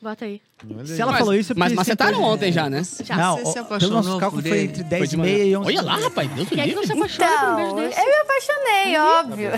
Bota 0.00 0.24
aí. 0.26 0.40
Olha 0.76 0.86
Se 0.86 0.92
aí. 0.94 1.00
ela 1.00 1.10
Mas- 1.10 1.18
falou 1.18 1.34
isso, 1.34 1.52
é 1.52 1.56
Mas 1.56 1.68
porque 1.72 1.76
macetaram 1.90 2.18
sempre- 2.18 2.30
ontem 2.32 2.52
já, 2.52 2.70
né? 2.70 2.82
Já. 3.02 3.16
Não, 3.16 3.36
Você 3.38 3.42
se 3.42 3.48
ó, 3.48 3.52
pelo 3.52 3.64
apaixonou 3.66 4.02
nosso 4.02 4.18
cálculo 4.18 4.42
por 4.42 4.48
foi 4.48 4.58
ele? 4.58 4.66
entre 4.68 4.80
Foi 4.82 4.88
10 4.90 5.10
de 5.10 5.16
e 5.16 5.18
meia 5.18 5.44
e 5.44 5.56
11 5.56 5.66
Olha 5.66 5.82
lá, 5.82 5.96
rapaz, 5.96 6.30
Deus 6.30 6.48
do 6.48 6.54
Quem 6.54 6.64
é 6.64 6.68
que 6.68 6.74
não 6.76 6.84
se 6.86 6.92
apaixona 6.92 7.28
por 7.28 7.48
um 7.48 7.56
beijo 7.56 7.70
Então, 7.70 7.84
desse? 7.88 8.00
eu 8.00 8.06
me 8.06 8.14
apaixonei, 8.14 8.98
óbvio. 8.98 9.50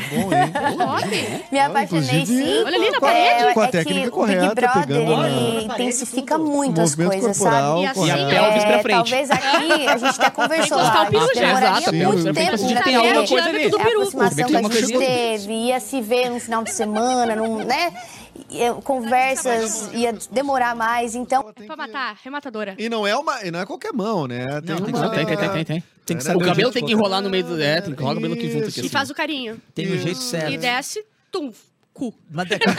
Bom, 0.79 0.99
hein? 0.99 1.43
Me 1.53 1.59
apaixonei 1.59 2.21
inclusive, 2.21 2.27
sim. 2.27 2.63
Olha 2.65 2.77
ali 2.77 2.91
na 2.91 2.97
a- 2.97 3.01
parede. 3.01 3.55
com 3.55 3.61
a 3.61 3.65
é 3.65 3.67
que 3.67 3.73
técnica 3.73 4.09
o 4.09 4.11
correta, 4.13 4.41
Big 4.49 4.55
Brother, 4.61 4.87
pegando 4.87 5.17
na- 5.17 5.29
ele 5.29 5.65
intensifica 5.65 6.39
muito 6.39 6.81
as 6.81 6.97
movimento 6.97 7.21
coisas, 7.21 7.39
corporal, 7.39 7.73
sabe? 7.73 7.83
E 7.83 7.87
assim, 7.87 8.07
E 8.07 8.11
a 8.11 8.15
correto. 8.15 8.31
pelvis 8.31 8.65
pra 8.65 8.79
frente. 8.83 8.97
Talvez 9.11 9.31
aqui, 9.31 9.87
a 9.89 9.97
gente 9.99 10.21
até 10.21 10.31
conversou 10.31 10.79
Tem 10.79 10.87
que 10.91 10.97
lá, 10.97 11.05
encostar 11.05 11.11
o 11.11 11.27
gente 11.27 11.35
já. 11.35 11.41
demoraria 11.41 11.69
Exato, 11.79 11.89
a 11.89 11.93
pelvis 11.93 12.07
muito 12.07 12.25
pra 12.25 12.35
frente 12.35 12.35
tempo 12.35 12.49
pra 12.51 12.57
gente 12.57 12.73
pra 12.75 12.83
tem 12.85 12.95
alguma 12.97 13.15
coisa 13.29 13.49
ali. 13.49 13.65
a 13.65 13.69
aproximação 13.69 14.47
que 14.47 14.57
a 14.57 14.63
gente 14.63 14.71
coisa 14.71 14.87
ali. 14.97 15.07
teve, 15.07 15.53
ia 15.53 15.81
se 15.81 16.01
ver 16.01 16.31
no 16.31 16.41
final 16.41 16.63
de 16.65 16.73
semana, 16.73 17.37
num, 17.37 17.59
né? 17.65 17.93
Conversas, 18.85 19.91
ia 19.93 20.13
demorar 20.31 20.75
mais, 20.75 21.15
então... 21.15 21.53
É 21.57 21.63
pra 21.65 21.77
matar, 21.77 22.17
rematadora. 22.23 22.75
E 22.79 22.89
não 22.89 23.07
é 23.07 23.17
uma, 23.17 23.45
e 23.45 23.51
não 23.51 23.61
é 23.61 23.67
qualquer 23.67 23.93
mão, 23.93 24.27
né? 24.27 24.45
Tem 24.61 24.75
Não, 24.75 24.85
tem 24.85 24.93
que 24.95 24.99
uma... 25.01 25.11
Tem, 25.11 25.27
tem, 25.27 25.37
tem, 25.37 25.49
tem, 25.51 25.65
tem. 25.65 25.85
Tem 26.07 26.17
que 26.17 26.25
saber 26.25 26.43
O 26.43 26.47
cabelo 26.47 26.71
é 26.71 26.73
tem 26.73 26.85
que 26.85 26.93
enrolar 26.93 27.23
no 27.23 27.31
meio 27.31 27.45
do. 27.45 27.63
É, 27.63 27.81
tem 27.81 27.95
que 27.95 28.01
rolar 28.01 28.13
o 28.13 28.17
cabelo 28.17 28.35
aqui 28.35 28.51
junto 28.51 28.69
aqui. 28.69 28.79
E 28.79 28.81
assim. 28.81 28.89
faz 28.89 29.11
o 29.11 29.15
carinho. 29.15 29.61
Tem 29.75 29.87
o 29.93 29.97
jeito 29.99 30.19
certo. 30.19 30.51
E 30.53 30.59
desce, 30.59 31.05
tum, 31.31 31.53
cu. 31.95 32.13
Mas 32.31 32.49
de- 32.49 32.59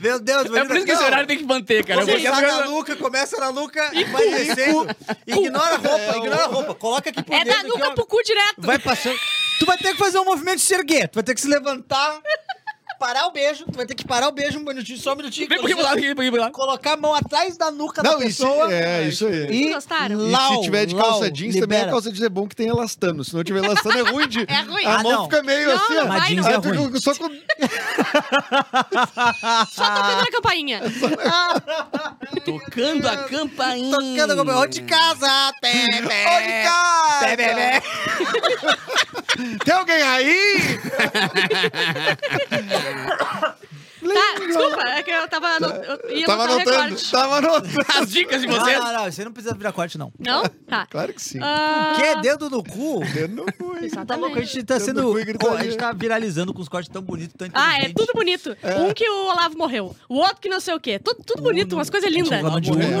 Meu 0.00 0.18
Deus, 0.20 0.46
É 0.54 0.64
por 0.64 0.76
isso 0.76 0.86
que 0.86 0.92
esse 0.92 1.02
horário 1.02 1.26
tem 1.26 1.38
que 1.38 1.44
manter, 1.44 1.84
cara. 1.84 2.00
Começa 2.00 2.30
Porque- 2.30 2.46
na 2.46 2.64
nuca, 2.66 2.96
começa 2.96 3.36
na 3.38 3.52
nuca 3.52 3.90
e 3.94 4.04
vai 4.04 4.28
descendo. 4.30 4.86
Ignora 5.26 5.74
a 5.74 5.78
roupa, 5.78 6.16
ignora 6.18 6.44
a 6.44 6.46
roupa. 6.46 6.74
Coloca 6.74 7.10
aqui 7.10 7.22
por 7.22 7.34
É 7.34 7.44
dentro. 7.44 7.62
da 7.62 7.68
nuca 7.68 7.86
aqui, 7.86 7.94
pro 7.94 8.06
cu 8.06 8.22
direto. 8.22 8.54
Vai 8.58 8.78
passando. 8.78 9.16
Tu 9.58 9.66
vai 9.66 9.78
ter 9.78 9.92
que 9.92 9.98
fazer 9.98 10.18
um 10.18 10.24
movimento 10.24 10.60
de 10.60 10.74
erguer. 10.74 11.08
Tu 11.08 11.14
vai 11.14 11.22
ter 11.22 11.34
que 11.34 11.40
se 11.40 11.48
levantar, 11.48 12.20
parar 12.98 13.26
o 13.26 13.30
beijo. 13.32 13.64
Tu 13.66 13.76
vai 13.76 13.86
ter 13.86 13.94
que 13.94 14.04
parar 14.06 14.28
o 14.28 14.32
beijo 14.32 14.58
um 14.58 14.62
minutinho, 14.64 14.98
só 14.98 15.12
um 15.12 15.16
minutinho. 15.16 15.48
Vem 15.48 15.58
pro 15.60 15.82
lado 15.82 15.98
aqui, 15.98 16.14
vem 16.14 16.30
pro 16.30 16.40
lado. 16.40 16.52
Colocar 16.52 16.92
a 16.92 16.96
mão 16.96 17.14
atrás 17.14 17.56
da 17.56 17.70
nuca 17.70 18.02
da 18.02 18.12
Não, 18.12 18.22
isso, 18.22 18.42
pessoa. 18.44 18.72
é, 18.72 19.06
isso 19.08 19.26
aí. 19.26 19.50
E, 19.50 19.72
Gostaram? 19.72 20.28
E 20.28 20.30
lau, 20.30 20.54
se 20.56 20.62
tiver 20.62 20.86
de 20.86 20.94
lau, 20.94 21.04
calça 21.10 21.30
jeans, 21.30 21.54
também 21.54 21.60
libera. 21.78 21.86
a 21.88 21.90
calça 21.90 22.10
jeans 22.12 22.24
é 22.24 22.28
bom 22.28 22.46
que 22.48 22.54
tem 22.56 22.68
elastano. 22.68 23.22
Se 23.24 23.34
não 23.34 23.42
tiver 23.44 23.64
elastano, 23.64 23.98
é 23.98 24.02
ruim 24.10 24.28
de. 24.28 24.44
É 24.54 24.60
ruim. 24.62 24.84
A 24.84 24.96
Ah, 24.98 25.02
mão 25.02 25.12
não. 25.12 25.24
fica 25.24 25.42
meio 25.42 25.68
Não, 25.68 25.76
assim, 25.76 25.94
não 25.94 26.04
ó. 26.04 26.08
Mas 26.08 26.24
jeans 26.28 26.46
é 26.46 26.56
ruim. 26.56 27.00
Só 27.00 27.14
com... 27.14 27.28
Só 29.70 29.90
tocando 29.90 30.16
na 30.18 30.30
campainha. 30.30 30.80
Tocando 32.44 33.08
a 33.08 33.16
campainha. 33.24 33.90
Tocando 33.98 34.32
a 34.32 34.36
campainha. 34.36 34.60
Ô 34.60 34.66
de 34.66 34.82
casa, 34.82 35.52
Tebe. 35.60 35.96
Ô 35.98 36.40
de 36.40 36.62
casa. 36.64 37.26
Tebe. 37.26 37.44
Tem 39.64 39.74
alguém 39.74 40.02
aí? 40.02 40.80
Tá, 44.04 44.38
desculpa, 44.38 44.82
é 44.86 45.02
que 45.02 45.10
eu 45.10 45.26
tava. 45.28 45.58
No, 45.60 45.66
eu 45.66 46.10
ia 46.14 46.26
Tava 46.26 46.42
anotando, 46.44 46.70
recorte. 46.82 47.10
tava 47.10 47.36
anotando. 47.38 47.86
As 47.96 48.10
dicas 48.12 48.42
de 48.42 48.46
Não, 48.46 48.54
vocês. 48.60 48.78
não, 48.78 48.92
não. 48.92 49.04
Você 49.10 49.24
não 49.24 49.32
precisa 49.32 49.54
virar 49.54 49.72
corte, 49.72 49.96
não. 49.96 50.12
Não? 50.18 50.42
Tá. 50.68 50.86
Claro 50.90 51.14
que 51.14 51.22
sim. 51.22 51.38
Ah, 51.42 51.94
Que 51.96 52.20
dedo 52.20 52.50
no 52.50 52.62
cu? 52.62 53.00
Eu 53.16 53.28
não 53.28 53.46
fui. 53.56 53.88
Tá 54.06 54.14
louco, 54.16 54.38
a 54.38 54.42
gente 54.42 54.62
tá 54.62 54.74
Dedo 54.74 54.84
sendo. 54.84 55.02
no 55.04 55.12
cu 55.12 55.20
e 55.20 55.24
gritaria. 55.24 55.58
a 55.58 55.62
gente 55.64 55.76
tá 55.78 55.90
viralizando 55.92 56.52
com 56.52 56.60
os 56.60 56.68
cortes 56.68 56.90
tão 56.92 57.00
bonitos, 57.00 57.34
tão 57.34 57.48
Ah, 57.54 57.76
é 57.76 57.88
inteligentes. 57.88 57.94
tudo 58.06 58.12
bonito. 58.14 58.54
Um 58.78 58.92
que 58.92 59.08
o 59.08 59.24
Olavo 59.30 59.56
morreu, 59.56 59.96
o 60.06 60.16
outro 60.16 60.36
que 60.36 60.50
não 60.50 60.60
sei 60.60 60.74
o 60.74 60.80
quê. 60.80 60.98
Tudo, 60.98 61.22
tudo 61.24 61.42
bonito, 61.42 61.72
umas 61.74 61.88
coisas 61.88 62.10
lindas. 62.12 62.42
Falando 62.42 62.60
de 62.60 62.70
Morreu. 62.72 63.00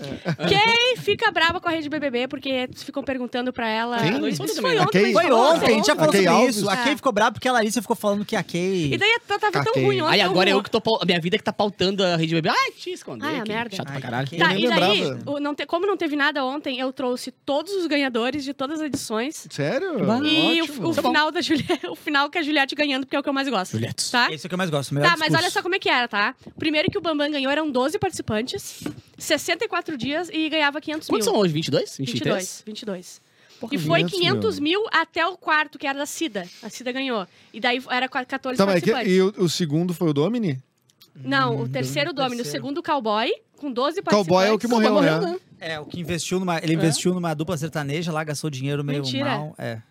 Um. 0.00 0.48
Quem 0.48 0.96
fica 0.96 1.30
brava 1.30 1.60
com 1.60 1.68
a 1.68 1.72
rede 1.72 1.88
BBB 1.88 2.28
porque 2.28 2.68
ficam 2.76 3.02
perguntando 3.02 3.52
pra 3.52 3.68
ela. 3.68 3.98
Quem? 3.98 4.28
Isso 4.28 4.44
Isso 4.44 4.60
foi 4.60 4.78
ontem, 4.78 5.02
Kay? 5.02 5.12
Foi 5.12 5.30
ontem, 5.32 5.66
a 5.66 5.70
gente 5.70 5.86
já 5.86 5.94
falou 5.96 6.12
sobre 6.12 6.26
Alves? 6.26 6.56
isso. 6.56 6.68
A 6.68 6.74
É. 6.74 6.84
Kay 6.84 6.96
ficou 6.96 7.12
brava 7.12 7.32
porque 7.32 7.48
a 7.48 7.52
Larissa 7.52 7.80
ficou 7.82 7.96
falando 7.96 8.24
que 8.24 8.34
a 8.36 8.42
Kay. 8.42 8.94
E 8.94 8.98
daí 8.98 9.18
tava 9.26 9.40
tão 9.50 9.64
Caquei. 9.64 9.84
ruim 9.84 10.00
ontem. 10.00 10.14
Aí 10.14 10.20
tão 10.20 10.30
agora 10.30 10.50
eu 10.50 10.54
ruim. 10.56 10.62
que 10.64 10.70
tô. 10.70 10.80
A 11.00 11.04
minha 11.04 11.20
vida 11.20 11.36
que 11.38 11.44
tá 11.44 11.52
pautando 11.52 12.04
a 12.04 12.16
rede 12.16 12.34
bebê. 12.34 12.48
Ai, 12.48 12.70
te 12.72 12.90
esconder. 12.90 13.26
Ai, 13.26 13.40
a 13.40 13.42
que 13.42 13.52
merda. 13.52 13.76
Chato 13.76 13.86
pra 13.86 13.94
Ai, 13.96 14.00
caralho. 14.02 14.26
que- 14.28 14.36
Tá, 14.36 14.54
Eu 14.54 14.58
e 14.60 14.68
daí, 14.68 15.02
o- 15.26 15.40
não 15.40 15.54
te- 15.54 15.66
como 15.66 15.86
não 15.86 15.96
teve 15.96 16.16
nada 16.16 16.44
ontem, 16.44 16.78
eu 16.80 16.92
trouxe 16.92 17.30
todos 17.30 17.72
os 17.74 17.86
ganhadores 17.86 18.42
de 18.44 18.52
todas 18.54 18.80
as 18.80 18.86
edições. 18.86 19.46
Sério? 19.50 19.98
E 20.24 20.60
Ótimo. 20.62 20.86
o, 20.86 20.90
o 20.90 20.94
final 20.94 21.30
da 21.30 21.40
Juliette, 21.40 21.86
o 21.88 21.94
final 21.94 22.28
que 22.30 22.38
a 22.38 22.42
Juliette 22.42 22.74
ganhando, 22.74 23.04
porque 23.06 23.16
é 23.16 23.18
o 23.18 23.22
que 23.22 23.28
eu 23.28 23.32
mais 23.32 23.48
gosto. 23.48 23.72
Juliette. 23.72 24.10
Tá? 24.10 24.32
Esse 24.32 24.44
é 24.44 24.46
o 24.46 24.48
que 24.48 24.54
eu 24.54 24.58
mais 24.58 24.70
gosto. 24.70 24.94
melhor 24.94 25.10
Tá, 25.10 25.16
mas 25.18 25.34
olha 25.34 25.50
só 25.50 25.62
como 25.62 25.74
é 25.74 25.78
que 25.78 25.88
era, 25.88 26.08
tá? 26.08 26.34
Primeiro 26.58 26.90
que 26.90 26.98
o 26.98 27.00
Bambam 27.00 27.30
ganhou 27.30 27.50
eram 27.50 27.70
12 27.70 27.98
participantes, 27.98 28.82
64 29.22 29.96
dias 29.96 30.28
e 30.32 30.48
ganhava 30.48 30.80
500 30.80 31.08
Quantos 31.08 31.26
mil. 31.26 31.32
são 31.34 31.40
hoje? 31.42 31.52
22? 31.52 31.96
23? 31.98 32.62
22, 32.64 32.64
22. 32.66 33.20
Porra, 33.60 33.74
E 33.74 33.78
foi 33.78 33.98
500 34.04 34.18
500 34.18 34.58
mil 34.58 34.82
até 34.90 35.26
o 35.26 35.36
quarto, 35.36 35.78
que 35.78 35.86
era 35.86 35.98
da 35.98 36.06
Cida. 36.06 36.48
A 36.62 36.70
Cida 36.70 36.90
ganhou. 36.92 37.26
E 37.52 37.60
daí 37.60 37.82
era 37.90 38.08
14 38.08 38.56
Tá, 38.56 38.64
mas 38.64 38.76
é 38.76 38.80
que- 38.80 38.90
participantes. 38.90 39.36
e 39.36 39.40
o, 39.40 39.44
o 39.44 39.48
segundo 39.50 39.92
foi 39.92 40.08
o 40.08 40.12
Domini? 40.14 40.58
Não, 41.14 41.60
o 41.60 41.68
terceiro 41.68 42.12
Domini, 42.12 42.40
o 42.40 42.44
segundo 42.44 42.78
o 42.78 42.82
Cowboy, 42.82 43.30
com 43.58 43.70
12 43.70 44.00
participantes. 44.00 44.26
Cowboy 44.28 44.46
é 44.48 44.52
o 44.52 44.58
que 44.58 44.66
morreu, 44.66 44.94
morreu, 44.94 45.20
né? 45.20 45.30
né? 45.32 45.38
É, 45.60 45.78
o 45.80 45.84
que 45.84 46.00
investiu 46.00 46.38
numa. 46.40 46.56
Ele 46.58 46.72
investiu 46.72 47.12
numa 47.12 47.34
dupla 47.34 47.58
sertaneja 47.58 48.10
lá, 48.10 48.24
gastou 48.24 48.48
dinheiro 48.48 48.82
meio 48.82 49.02
Mentira. 49.02 49.24
mal. 49.26 49.54
É. 49.58 49.82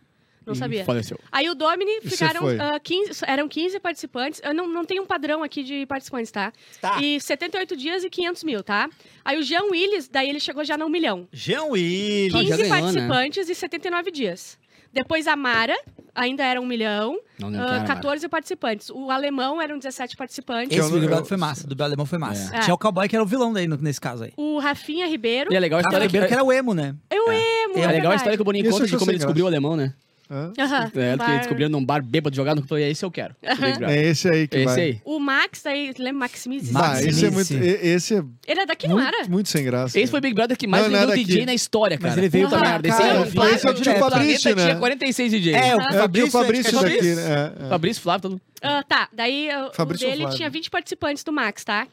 Não 0.50 0.56
sabia. 0.56 0.86
Faleceu. 0.86 1.20
Aí 1.32 1.50
o 1.50 1.56
Domini 1.56 2.01
ficaram 2.01 2.41
foi? 2.41 2.58
ah, 2.60 2.79
15, 2.79 3.24
eram 3.27 3.48
15 3.48 3.79
participantes. 3.79 4.41
Eu 4.44 4.53
não, 4.53 4.68
não 4.68 4.86
tenho 4.86 5.03
um 5.03 5.06
padrão 5.06 5.44
aqui 5.44 5.63
de 5.63 5.86
participantes, 5.86 6.32
tá? 6.32 6.51
Tá. 6.82 7.01
E 7.01 7.20
78 7.20 7.75
dias 7.77 8.03
e 8.03 8.10
500 8.10 8.44
mil, 8.44 8.63
tá? 8.63 8.89
Aí 9.24 9.38
o 9.38 9.44
Jean 9.44 9.63
Willis, 9.72 10.08
daí 10.08 10.29
ele 10.29 10.39
chegou 10.39 10.63
já 10.63 10.77
no 10.77 10.86
um 10.86 10.89
milhão. 10.89 11.27
Jean 11.32 11.65
Willis. 11.65 12.34
Ah, 12.34 12.44
já 12.44 12.44
15 12.44 12.58
ganhou, 12.58 12.75
né? 12.75 12.82
participantes 12.82 13.50
e 13.50 13.56
79 13.56 14.12
dias. 14.12 14.58
Depois 14.91 15.27
a 15.27 15.36
Mara, 15.36 15.77
ainda 16.15 16.44
era 16.44 16.60
um 16.60 16.65
milhão. 16.65 17.20
Não 17.39 17.50
ah, 17.50 17.51
quem 17.51 17.75
era, 17.75 17.84
14 17.86 18.27
participantes. 18.27 18.89
O 18.89 19.12
alemão 19.12 19.62
eram 19.62 19.77
17 19.77 20.18
participantes. 20.18 20.75
Esse 20.77 20.91
eu- 20.91 21.00
Brother 21.01 21.25
foi 21.25 21.38
massa. 21.38 21.68
Do 21.68 21.84
alemão 21.84 22.06
foi 22.06 22.18
massa. 22.18 22.56
É. 22.56 22.60
Tinha 22.62 22.74
o 22.74 22.77
cowboy 22.77 23.08
que 23.08 23.15
era 23.15 23.24
o 23.24 23.27
vilão 23.27 23.53
daí 23.53 23.68
nesse 23.68 24.01
caso 24.01 24.24
aí. 24.24 24.34
O 24.36 24.58
Rafinha 24.58 25.06
Ribeiro. 25.08 25.53
E 25.53 25.56
é 25.56 25.60
legal 25.60 25.79
a 25.79 25.82
O 25.82 25.86
história 25.86 26.06
Ribeiro 26.06 26.25
que 26.25 26.29
que... 26.29 26.34
era 26.34 26.44
o 26.44 26.51
emo, 26.51 26.74
né? 26.74 26.96
Eu 27.10 27.29
amo, 27.29 27.77
É 27.77 27.88
legal 27.88 28.12
a 28.12 28.15
história 28.15 28.36
que 28.38 28.41
o 28.41 28.46
Boninho 28.46 28.70
conta 28.70 28.88
de 28.88 28.98
como 28.98 29.12
ele 29.12 29.18
descobriu 29.18 29.46
o 29.46 29.48
alemão, 29.48 29.75
né? 29.75 29.94
Hã? 30.31 30.53
Aham, 30.59 30.91
É, 30.95 31.15
bar- 31.15 31.38
descobriram 31.39 31.69
num 31.71 31.83
bar 31.83 32.03
bêbado 32.03 32.36
jogado. 32.36 32.62
Falei, 32.67 32.83
é 32.83 32.91
esse 32.91 33.03
eu 33.03 33.09
quero. 33.09 33.36
É 33.88 34.03
esse 34.09 34.29
aí 34.29 34.48
que 34.48 34.57
Esse 34.57 34.65
vai. 34.65 34.79
aí. 34.81 35.01
O 35.03 35.19
Max, 35.19 35.62
daí, 35.63 35.91
lembra 35.98 36.19
Maximizes? 36.19 36.71
Bah, 36.71 36.89
Max 36.89 37.00
esse 37.05 37.25
é 37.25 37.29
muito. 37.31 37.38
Maximize. 37.53 37.79
Esse 37.88 38.15
é 38.15 38.24
Ele 38.48 38.59
é 38.62 38.65
daqui, 38.67 38.88
não 38.88 39.00
era? 39.00 39.17
muito, 39.19 39.31
muito 39.31 39.50
sem 39.50 39.63
graça. 39.65 40.00
Esse 40.00 40.12
foi 40.12 40.19
o 40.19 40.21
Big 40.21 40.36
Brother 40.36 40.55
que 40.55 40.67
mais 40.67 40.83
vendeu 40.86 41.00
era 41.01 41.15
DJ 41.15 41.45
na 41.48 41.53
história, 41.53 41.98
cara. 41.98 42.09
Mas 42.09 42.17
ele 42.17 42.29
veio 42.29 42.48
pra 42.48 42.59
merda. 42.59 42.88
Esse 42.88 43.01
aí 43.01 43.07
cara. 43.09 43.19
é. 43.50 43.55
Esse 43.55 43.67
é 43.67 43.69
o 43.71 43.74
tio. 43.74 43.95
Fabrício, 43.95 44.55
né? 44.55 44.63
Tinha 44.65 44.75
46 44.77 45.31
DJs. 45.31 45.55
É, 45.55 45.75
o 45.75 45.79
É, 45.79 45.83
o 45.83 45.88
tio 45.88 46.00
Fabrício. 46.00 46.31
Fabrício 46.31 46.69
que 46.71 46.77
é 46.77 46.81
daqui. 46.89 47.15
né? 47.15 47.53
É, 47.62 47.65
é. 47.65 47.69
Fabrício, 47.69 48.03
Flávio, 48.03 48.21
todo 48.21 48.31
mundo. 48.33 48.41
Ah, 48.62 48.83
tá, 48.88 49.07
daí 49.13 49.50
uh, 49.50 49.69
o 49.69 49.74
Fabrício 49.74 50.05
dele 50.07 50.21
Flávio. 50.21 50.38
tinha 50.38 50.50
20 50.50 50.69
participantes 50.69 51.24
do 51.24 51.31
Max, 51.31 51.63
tá? 51.63 51.88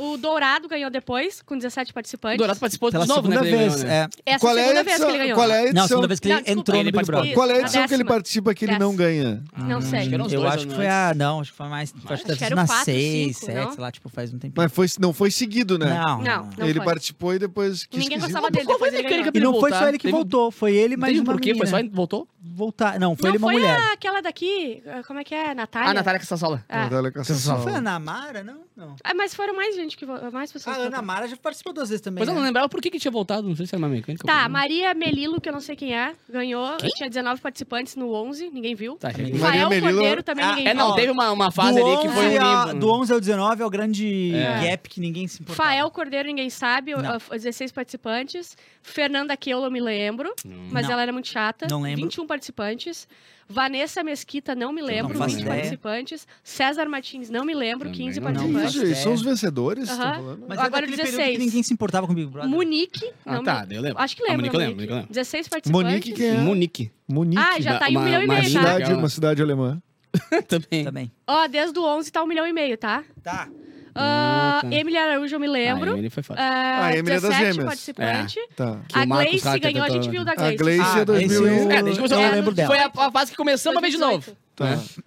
O 0.00 0.16
Dourado 0.16 0.68
ganhou 0.68 0.90
depois, 0.90 1.42
com 1.42 1.56
17 1.56 1.90
O 1.90 1.94
participantes. 1.94 2.38
Dourado 2.38 2.58
participou 2.58 2.90
Pela 2.90 3.04
de 3.04 3.08
novo, 3.08 3.28
né? 3.28 3.36
segunda 3.36 3.48
que 3.50 3.54
ele 3.54 3.68
vez. 3.70 3.74
ganhou, 3.82 3.88
né? 3.88 4.08
é. 4.26 4.32
Essa 4.32 4.38
Qual 4.40 4.56
é 4.56 4.60
a 4.60 4.64
segunda 4.64 4.82
vez 4.82 4.86
que 4.86 4.90
edição? 5.02 5.08
ele 5.10 5.18
ganhou. 5.18 5.34
Qual 5.36 5.50
é 5.50 5.52
a 5.52 5.56
Não, 5.56 5.60
a 5.60 5.68
edição? 5.68 5.88
segunda 5.88 6.08
vez 6.08 6.20
que 6.20 6.28
Não, 6.28 6.34
ele 6.36 6.44
desculpa, 6.44 6.60
entrou 6.60 6.76
ele 6.80 6.84
no 6.84 6.98
Big 6.98 7.06
participou. 7.06 7.20
Brother. 7.20 7.34
Qual 7.34 7.50
é 7.50 7.52
a 7.52 7.56
A 7.56 7.60
edição 7.60 7.86
que 7.88 7.94
ele 7.94 8.04
participa 8.04 8.54
que 8.54 8.64
ele 8.64 8.78
não 8.78 8.96
ganha? 8.96 9.42
Não 9.56 9.80
sei. 9.82 9.98
Acho 10.00 10.08
que 10.08 10.14
Eu 10.14 10.18
dois 10.40 10.44
acho 10.54 10.66
que 10.68 10.74
foi 10.74 10.86
a. 10.88 11.12
Não, 11.14 11.40
acho 11.40 11.50
que 11.50 11.56
foi 11.56 11.68
mais. 11.68 11.90
Acho 11.94 12.06
que 12.06 12.12
Acho 12.12 12.22
deve 12.26 12.32
que 12.34 12.38
ser 12.38 12.44
era 12.46 12.54
o 12.54 12.56
na 12.56 12.66
quatro, 12.66 12.84
6, 12.84 13.36
cinco, 13.36 13.46
7, 13.52 13.54
não? 13.64 13.72
sei 13.72 13.80
lá, 13.80 13.92
tipo, 13.92 14.08
faz 14.08 14.30
um 14.32 14.38
tempinho. 14.38 14.54
Mas 14.56 14.72
foi, 14.72 14.86
não 14.98 15.12
foi 15.12 15.30
seguido, 15.30 15.78
né? 15.78 15.86
Não, 15.86 16.22
Não, 16.22 16.48
não 16.56 16.66
ele 16.66 16.74
foi. 16.78 16.84
participou 16.86 17.34
e 17.34 17.38
depois 17.38 17.84
quis 17.86 18.00
Ninguém 18.00 18.18
esquisito. 18.18 18.40
gostava 18.40 18.50
dele, 18.50 18.64
foi 18.64 18.74
depois 18.74 18.94
a 18.94 18.98
ele 18.98 19.08
ganhou. 19.08 19.30
E 19.34 19.40
não 19.40 19.60
foi 19.60 19.70
só 19.70 19.88
ele 19.88 19.98
que 19.98 20.10
voltou, 20.10 20.50
foi 20.50 20.74
ele 20.74 20.96
mais 20.96 21.12
Entende 21.12 21.28
uma 21.28 21.34
por 21.34 21.40
quê? 21.40 21.54
Foi 21.54 21.66
só 21.66 21.76
voltou? 21.92 22.26
Voltar. 22.42 22.98
Não, 22.98 23.14
foi 23.16 23.30
Não, 23.30 23.36
ele 23.36 23.36
e 23.36 23.38
uma 23.44 23.52
foi 23.52 23.60
mulher. 23.60 23.76
a- 23.78 23.92
aquela 23.92 24.20
daqui, 24.22 24.82
ah, 24.86 25.02
como 25.06 25.18
é 25.20 25.24
que 25.24 25.34
é? 25.34 25.54
Natália? 25.54 25.90
Ah, 25.90 25.94
Natália 25.94 26.18
Cassasola. 26.20 26.64
Ah. 26.68 26.84
Natália 26.84 27.10
Cassação. 27.12 27.62
Foi 27.62 27.72
a 27.72 27.76
Ana 27.76 27.98
Mara, 27.98 28.42
não? 28.42 28.60
Não. 28.80 28.96
Ah, 29.04 29.12
mas 29.14 29.34
foram 29.34 29.54
mais 29.54 29.76
gente, 29.76 29.96
que 29.96 30.06
vo- 30.06 30.18
mais 30.32 30.50
pessoas. 30.50 30.74
A 30.74 30.78
que 30.78 30.80
Ana 30.86 30.90
votaram. 30.96 31.06
Mara 31.06 31.28
já 31.28 31.36
participou 31.36 31.72
duas 31.72 31.90
vezes 31.90 32.00
também. 32.00 32.20
Mas 32.20 32.28
eu 32.28 32.34
não 32.34 32.40
né? 32.40 32.46
lembrava 32.48 32.66
por 32.68 32.80
que, 32.80 32.90
que 32.90 32.98
tinha 32.98 33.10
voltado. 33.12 33.46
Não 33.46 33.54
sei 33.54 33.66
se 33.66 33.74
era 33.74 33.78
uma 33.82 33.88
mecânica. 33.88 34.26
Tá, 34.26 34.44
ou- 34.44 34.50
Maria 34.50 34.94
Melilo, 34.94 35.40
que 35.40 35.48
eu 35.48 35.52
não 35.52 35.60
sei 35.60 35.76
quem 35.76 35.94
é, 35.94 36.14
ganhou. 36.28 36.76
Tinha 36.96 37.08
19 37.10 37.40
participantes 37.42 37.94
no 37.94 38.12
11, 38.12 38.48
ninguém 38.50 38.74
viu. 38.74 38.96
Tá, 38.96 39.08
Maria 39.08 39.34
Rafael 39.34 39.68
Melilo- 39.68 39.92
Cordeiro 39.92 40.22
também 40.22 40.44
Ah, 40.44 40.48
ninguém 40.50 40.68
É, 40.68 40.74
viu. 40.74 40.78
não, 40.82 40.94
teve 40.94 41.10
uma, 41.12 41.30
uma 41.30 41.50
fase 41.52 41.78
do 41.78 41.86
ali 41.86 41.96
que 42.00 42.08
foi 42.08 42.26
11 42.26 42.38
um 42.38 42.42
a- 42.42 42.64
limbo. 42.66 42.80
Do 42.80 42.90
11 42.90 43.12
ao 43.12 43.20
19 43.20 43.62
é 43.62 43.66
o 43.66 43.70
grande 43.70 44.34
É. 44.34 44.70
gap 44.70 44.88
que 44.88 44.98
ninguém 45.00 45.28
se 45.28 45.42
importa. 45.42 45.62
Fael 45.62 45.90
Cordeiro, 45.90 46.26
ninguém 46.26 46.48
sabe, 46.48 46.94
Não. 46.94 47.16
uh, 47.16 47.20
16 47.30 47.70
participantes. 47.72 48.56
Fernanda 48.82 49.36
Keula, 49.36 49.66
eu 49.66 49.70
me 49.70 49.80
lembro, 49.80 50.34
mas 50.70 50.86
Não. 50.86 50.92
ela 50.92 51.02
era 51.02 51.12
muito 51.12 51.28
chata. 51.28 51.66
Não 51.70 51.82
lembro. 51.82 52.00
21 52.02 52.26
participantes. 52.26 53.06
Vanessa 53.50 54.02
Mesquita, 54.04 54.54
não 54.54 54.72
me 54.72 54.80
lembro, 54.80 55.18
faço 55.18 55.34
20 55.34 55.40
ideia. 55.42 55.56
participantes. 55.56 56.26
César 56.42 56.86
Martins, 56.88 57.28
não 57.28 57.44
me 57.44 57.52
lembro, 57.52 57.88
Também 57.90 58.06
15 58.06 58.20
não 58.20 58.32
Que 58.32 58.38
Não 58.38 58.52
participantes. 58.60 58.98
São 58.98 59.12
os 59.12 59.22
vencedores? 59.22 59.90
Estão 59.90 60.14
falando? 60.14 60.44
Mas 60.48 60.58
Agora 60.58 60.84
é 60.84 60.88
daquele 60.88 60.96
período 60.96 61.16
16. 61.16 61.38
que 61.38 61.44
ninguém 61.44 61.62
se 61.62 61.72
importava 61.74 62.06
com 62.06 62.12
o 62.12 62.16
Big 62.16 62.28
Brother. 62.30 62.48
Munique, 62.50 63.12
Ah, 63.26 63.34
não 63.34 63.42
tá, 63.44 63.66
me... 63.66 63.74
eu 63.74 63.82
lembro. 63.82 64.00
acho 64.00 64.16
que 64.16 64.22
A 64.22 64.26
lembra. 64.26 64.36
Monique 64.38 64.54
eu 64.54 64.58
lembro, 64.60 64.74
Monique. 64.76 64.90
Monique 64.90 64.92
eu 64.92 64.96
lembro. 64.96 65.12
16 65.12 65.48
participantes. 65.48 65.90
Monique 65.90 66.12
quem 66.12 66.26
é? 66.28 66.34
Munique. 66.34 66.90
Munique. 67.08 67.42
Ah, 67.42 67.60
já 67.60 67.78
tá 67.78 67.90
em 67.90 67.96
um 67.96 67.98
Uma- 67.98 68.04
milhão 68.06 68.22
e 68.22 68.24
uma 68.26 68.34
meio, 68.34 68.52
tá? 68.52 68.94
uma 68.96 69.08
cidade 69.08 69.42
alemã. 69.42 69.82
Também. 70.48 70.84
Também. 70.84 71.12
Ó, 71.26 71.46
desde 71.46 71.78
o 71.78 71.84
11 71.84 72.10
tá 72.10 72.22
um 72.22 72.26
milhão 72.26 72.46
e 72.46 72.52
meio, 72.52 72.76
tá? 72.78 73.04
Tá. 73.22 73.48
Ah, 73.94 74.60
tá. 74.62 74.68
Emily 74.72 74.96
Araújo, 74.96 75.34
eu 75.34 75.40
me 75.40 75.46
lembro. 75.48 75.94
Ah, 75.94 75.98
ele 75.98 76.10
foi 76.10 76.22
foda. 76.22 76.40
Ah, 76.40 76.86
A 76.86 76.96
Emily 76.96 77.16
é 77.16 77.20
das 77.20 77.30
17 77.30 77.44
gêmeas. 77.52 77.64
participante. 77.66 78.40
Tá. 78.56 78.78
A 78.92 79.04
Gleice 79.04 79.48
Hacker 79.48 79.72
ganhou, 79.72 79.84
a 79.86 79.90
gente 79.90 80.08
viu 80.10 80.24
da 80.24 80.32
A 80.32 80.34
Gleice. 80.36 80.56
Gleice 80.56 80.82
Ah, 80.96 80.98
é 81.00 81.04
2000 81.04 81.46
esse 81.46 81.64
eu- 81.64 81.70
É, 81.70 81.82
desde 81.82 81.90
que 81.90 81.96
começou, 82.08 82.20
eu 82.20 82.30
lembro 82.32 82.54
dela. 82.54 82.68
Foi 82.68 82.78
a, 82.78 83.06
a 83.06 83.10
fase 83.10 83.30
que 83.30 83.36
começou 83.36 83.72
uma 83.72 83.80
vez 83.80 83.92
de 83.92 83.98
novo. 84.00 84.36
Tá. 84.54 84.64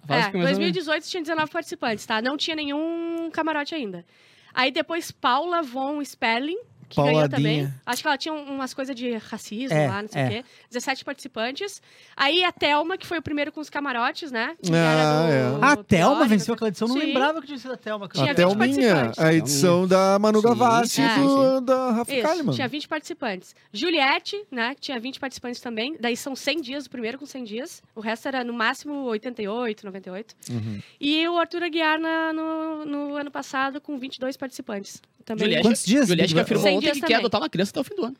A 0.08 0.16
É, 0.18 0.22
que 0.24 0.30
começou- 0.32 0.40
2018 0.42 1.06
tinha 1.08 1.22
19 1.22 1.50
participantes, 1.50 2.04
tá? 2.06 2.20
Não 2.20 2.36
tinha 2.36 2.56
nenhum 2.56 3.30
camarote 3.32 3.74
ainda. 3.74 4.04
Aí 4.52 4.70
depois 4.70 5.10
Paula 5.10 5.62
Von 5.62 6.00
Sperling, 6.02 6.58
que 6.88 7.00
ganhou 7.02 7.28
também. 7.28 7.72
Acho 7.86 8.02
que 8.02 8.08
ela 8.08 8.16
tinha 8.18 8.32
um- 8.34 8.54
umas 8.56 8.72
coisas 8.74 8.94
de 8.94 9.12
racismo 9.16 9.76
É, 9.76 9.88
lá, 9.88 10.02
não 10.02 10.08
sei 10.08 10.22
é. 10.22 10.26
o 10.26 10.28
quê. 10.30 10.44
17 10.70 11.04
participantes. 11.04 11.80
Aí 12.16 12.44
a 12.44 12.52
Thelma, 12.52 12.96
que 12.96 13.06
foi 13.06 13.18
o 13.18 13.22
primeiro 13.22 13.50
com 13.52 13.60
os 13.60 13.68
camarotes, 13.70 14.30
né? 14.30 14.54
Que 14.62 14.72
Ah, 14.72 14.76
era 14.76 15.34
é. 15.34 15.50
do- 15.58 15.64
A 15.64 15.74
do 15.74 15.84
Thelma 15.84 16.10
Teórico. 16.14 16.28
venceu 16.28 16.54
aquela 16.54 16.68
edição, 16.68 16.88
não 16.88 16.94
Sim. 16.98 17.06
lembrava 17.06 17.40
que 17.40 17.46
tinha 17.46 17.58
sido 17.58 17.72
a 17.72 17.76
Thelma. 17.76 18.08
Tinha 18.08 18.32
Até 18.32 18.44
20 18.44 18.54
o 18.54 18.58
minha, 18.58 18.94
participantes. 18.94 19.18
a 19.18 19.34
edição 19.34 19.86
da 19.88 20.18
Manu 20.18 20.40
Gavassi 20.42 20.88
sim, 20.94 21.02
e 21.02 21.18
do, 21.18 21.60
da 21.60 21.90
Rafa 21.92 22.12
Isso, 22.14 22.22
Kalimann. 22.22 22.54
tinha 22.54 22.68
20 22.68 22.88
participantes. 22.88 23.54
Juliette, 23.72 24.44
né, 24.50 24.74
que 24.74 24.80
tinha 24.80 24.98
20 25.00 25.18
participantes 25.20 25.60
também. 25.60 25.96
Daí 26.00 26.16
são 26.16 26.34
100 26.36 26.60
dias, 26.60 26.86
o 26.86 26.90
primeiro 26.90 27.18
com 27.18 27.26
100 27.26 27.44
dias. 27.44 27.82
O 27.94 28.00
resto 28.00 28.28
era 28.28 28.42
no 28.44 28.52
máximo 28.52 29.04
88, 29.04 29.84
98. 29.84 30.34
Uhum. 30.50 30.80
E 31.00 31.26
o 31.28 31.38
Arthur 31.38 31.62
Aguiar 31.64 31.98
na- 31.98 32.32
no, 32.32 32.84
no 32.84 33.16
ano 33.16 33.30
passado 33.30 33.80
com 33.80 33.98
22 33.98 34.36
participantes. 34.36 35.00
Também. 35.24 35.44
Juliette, 35.46 35.66
Quantos 35.66 35.84
dias? 35.86 36.08
Juliette 36.08 36.34
que 36.34 36.40
afirmou 36.40 36.62
100 36.62 36.73
ontem 36.76 36.86
dias 36.86 37.00
que 37.00 37.06
quer 37.06 37.14
adotar 37.16 37.40
uma 37.40 37.48
criança 37.48 37.70
até 37.70 37.80
o 37.80 37.84
fim 37.84 37.94
do 37.94 38.04
ano. 38.06 38.16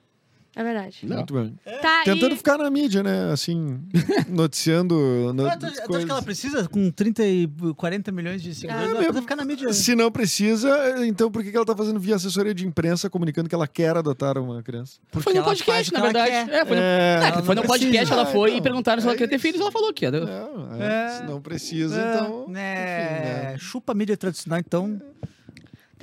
É 0.56 0.62
verdade. 0.62 0.98
Muito 1.02 1.34
bem. 1.34 1.58
Tá, 1.82 2.02
Tentando 2.04 2.32
e... 2.34 2.36
ficar 2.36 2.56
na 2.56 2.70
mídia, 2.70 3.02
né? 3.02 3.32
Assim, 3.32 3.80
noticiando 4.30 4.94
no, 5.34 5.46
Ah, 5.48 5.56
tu, 5.56 5.60
tu 5.60 5.66
acha 5.66 5.82
coisas. 5.82 6.04
que 6.04 6.10
ela 6.12 6.22
precisa, 6.22 6.68
com 6.68 6.92
30 6.92 7.24
e 7.26 7.48
40 7.76 8.12
milhões 8.12 8.40
de 8.40 8.54
seguidores, 8.54 8.86
Ah, 8.86 8.90
ela 8.90 8.96
precisa 8.98 9.20
ficar 9.22 9.34
na 9.34 9.44
mídia. 9.44 9.72
Se 9.72 9.96
não 9.96 10.12
precisa, 10.12 11.04
então 11.06 11.28
por 11.28 11.42
que 11.42 11.50
que 11.50 11.56
ela 11.56 11.66
tá 11.66 11.74
fazendo 11.76 11.98
via 11.98 12.14
assessoria 12.14 12.54
de 12.54 12.64
imprensa 12.64 13.10
comunicando 13.10 13.48
que 13.48 13.54
ela 13.56 13.66
quer 13.66 13.96
adotar 13.96 14.38
uma 14.38 14.62
criança? 14.62 15.00
Porque 15.10 15.24
Foi 15.24 15.34
ela 15.34 15.44
faz 15.44 15.58
podcast, 15.60 15.90
o 15.90 15.94
na 15.94 15.98
ela 15.98 16.12
verdade. 16.12 16.30
quer. 16.50 16.54
É, 16.56 16.64
foi 16.64 16.76
no, 16.76 16.82
É, 16.82 17.14
é, 17.16 17.30
não 17.32 17.42
podcast, 17.42 17.90
precisa. 17.90 18.14
ela 18.14 18.26
foi 18.26 18.52
Ah, 18.52 18.56
e 18.56 18.62
perguntaram 18.62 19.00
se 19.02 19.08
ela 19.08 19.14
é 19.14 19.18
queria 19.18 19.30
ter 19.30 19.38
filhos, 19.40 19.60
ela 19.60 19.72
falou 19.72 19.92
que 19.92 20.04
ia. 20.04 20.10
Não, 20.12 20.72
é, 20.80 20.86
É. 20.86 21.08
Se 21.18 21.24
não 21.24 21.40
precisa, 21.40 22.00
É, 22.00 22.14
então. 22.14 22.46
né, 22.48 23.02
enfim, 23.02 23.24
né? 23.54 23.58
Chupa 23.58 23.90
a 23.90 23.94
mídia 23.96 24.16
tradicional, 24.16 24.60
então. 24.60 25.02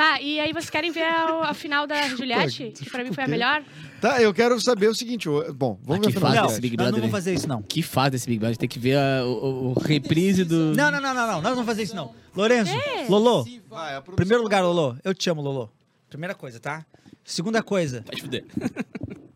Tá, 0.01 0.19
e 0.19 0.39
aí 0.39 0.51
vocês 0.51 0.71
querem 0.71 0.91
ver 0.91 1.03
a, 1.03 1.49
a 1.49 1.53
final 1.53 1.85
da 1.85 2.07
Juliette? 2.07 2.71
Que 2.75 2.89
pra 2.89 3.03
mim 3.03 3.13
foi 3.13 3.23
a 3.23 3.27
o 3.27 3.29
melhor? 3.29 3.63
Tá, 4.01 4.19
eu 4.19 4.33
quero 4.33 4.59
saber 4.59 4.87
o 4.87 4.95
seguinte. 4.95 5.29
Bom, 5.53 5.77
vamos 5.83 6.07
ver 6.07 6.11
que 6.11 6.17
a 6.17 6.19
final. 6.19 6.21
fase 6.31 6.35
Não, 6.41 6.47
desse 6.47 6.59
Big 6.61 6.75
nós 6.75 6.85
não 6.87 6.91
Brother, 6.93 7.01
vamos 7.01 7.05
hein? 7.05 7.11
fazer 7.11 7.33
isso, 7.35 7.47
não. 7.47 7.61
Que 7.61 7.83
faz 7.83 8.11
desse 8.11 8.25
Big 8.25 8.39
Brother? 8.39 8.57
Tem 8.57 8.67
que 8.67 8.79
ver 8.79 8.97
a- 8.97 9.23
o, 9.23 9.73
o 9.75 9.79
reprise 9.79 10.43
do. 10.43 10.73
Não, 10.75 10.89
não, 10.89 10.99
não, 10.99 11.13
não, 11.13 11.27
não. 11.27 11.33
Nós 11.35 11.43
não 11.43 11.51
vamos 11.51 11.65
fazer 11.67 11.83
isso, 11.83 11.95
não. 11.95 12.15
Lorenzo, 12.35 12.71
É. 12.71 13.05
Lolo, 13.07 13.45
Vai, 13.69 13.89
a 13.95 14.01
produção- 14.01 14.15
primeiro 14.15 14.41
lugar, 14.41 14.63
Lolo. 14.63 14.97
Eu 15.03 15.13
te 15.13 15.29
amo, 15.29 15.39
Lolo. 15.39 15.71
Primeira 16.09 16.33
coisa, 16.33 16.59
tá? 16.59 16.83
Segunda 17.23 17.61
coisa, 17.61 18.01
Pode 18.01 18.21
fuder. 18.23 18.43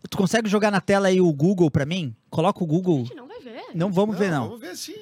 tu 0.10 0.18
consegue 0.18 0.50
jogar 0.50 0.72
na 0.72 0.82
tela 0.82 1.10
aí 1.10 1.22
o 1.22 1.32
Google 1.32 1.70
pra 1.70 1.86
mim? 1.86 2.16
Coloca 2.32 2.60
o 2.64 2.66
A 2.66 2.68
Google. 2.68 2.98
gente 3.06 3.14
não 3.16 3.28
vai 3.28 3.40
ver. 3.40 3.62
Não 3.76 3.92
vamos 3.92 4.18
ver, 4.18 4.32
não. 4.32 4.46
Vamos 4.46 4.62
ver 4.62 4.76
sim. 4.76 4.96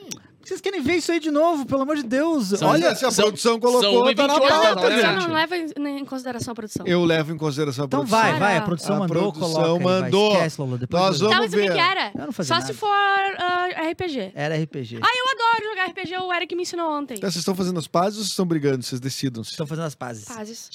Vocês 0.54 0.62
querem 0.62 0.82
ver 0.84 0.98
isso 0.98 1.12
aí 1.12 1.20
de 1.20 1.32
novo, 1.32 1.66
pelo 1.66 1.82
amor 1.82 1.96
de 1.96 2.04
Deus. 2.04 2.50
São- 2.50 2.70
Olha, 2.70 2.94
se 2.94 3.04
a 3.06 3.10
são- 3.10 3.26
produção 3.26 3.54
são 3.54 3.60
colocou, 3.60 4.14
tá 4.14 4.28
na 4.28 4.36
1h28, 4.36 4.50
pauta, 4.50 4.90
né, 4.90 4.96
Você 4.96 5.02
gente. 5.02 5.28
não 5.28 5.34
leva 5.34 5.58
em, 5.58 6.06
consideração 6.06 6.52
a 6.52 6.56
produção. 6.56 6.86
Eu 6.86 7.04
levo 7.04 7.34
em 7.34 7.38
consideração 7.38 7.86
a 7.86 7.88
então 7.88 8.00
produção. 8.02 8.20
vai, 8.22 8.40
vai. 8.40 8.58
A 8.58 8.62
produção 8.62 8.96
A 8.96 9.00
mandou, 9.00 9.32
produção 9.34 9.52
coloca. 9.52 9.78
aí, 9.80 9.84
vai. 9.84 10.02
mandou. 10.02 10.32
Esquece, 10.34 10.62
Lolo. 10.62 10.78
Depois 10.78 11.02
Nós 11.04 11.18
Tá, 11.20 11.26
vamos 11.26 11.38
mas 11.40 11.48
o 11.54 11.56
que 11.56 11.62
ver. 11.68 11.74
que 11.74 11.80
era? 11.80 12.12
Eu 12.14 12.26
não 12.26 12.32
fazia 12.32 12.56
Só 12.56 12.62
nada. 12.62 12.68
se 12.74 12.80
for 12.80 12.88
ah, 12.90 13.68
RPG. 13.92 14.32
Era 14.36 14.56
RPG. 14.56 15.00
Ah, 15.02 15.08
eu 15.18 15.26
adoro 15.32 15.70
jogar 15.72 15.86
RPG. 15.90 16.18
O 16.20 16.34
Eric 16.34 16.56
me 16.56 16.62
ensinou 16.62 16.92
ontem. 16.92 17.16
Tá, 17.18 17.22
vocês 17.32 17.38
estão 17.38 17.56
fazendo 17.56 17.80
as 17.80 17.88
pazes 17.88 18.18
ou 18.18 18.24
vocês 18.24 18.30
estão 18.32 18.46
brigando? 18.46 18.84
Vocês 18.84 19.02
decidam. 19.02 19.42
Estão 19.42 19.66
fazendo 19.66 19.86
as 19.86 19.96
pazes. 19.96 20.26
Pazes. 20.26 20.70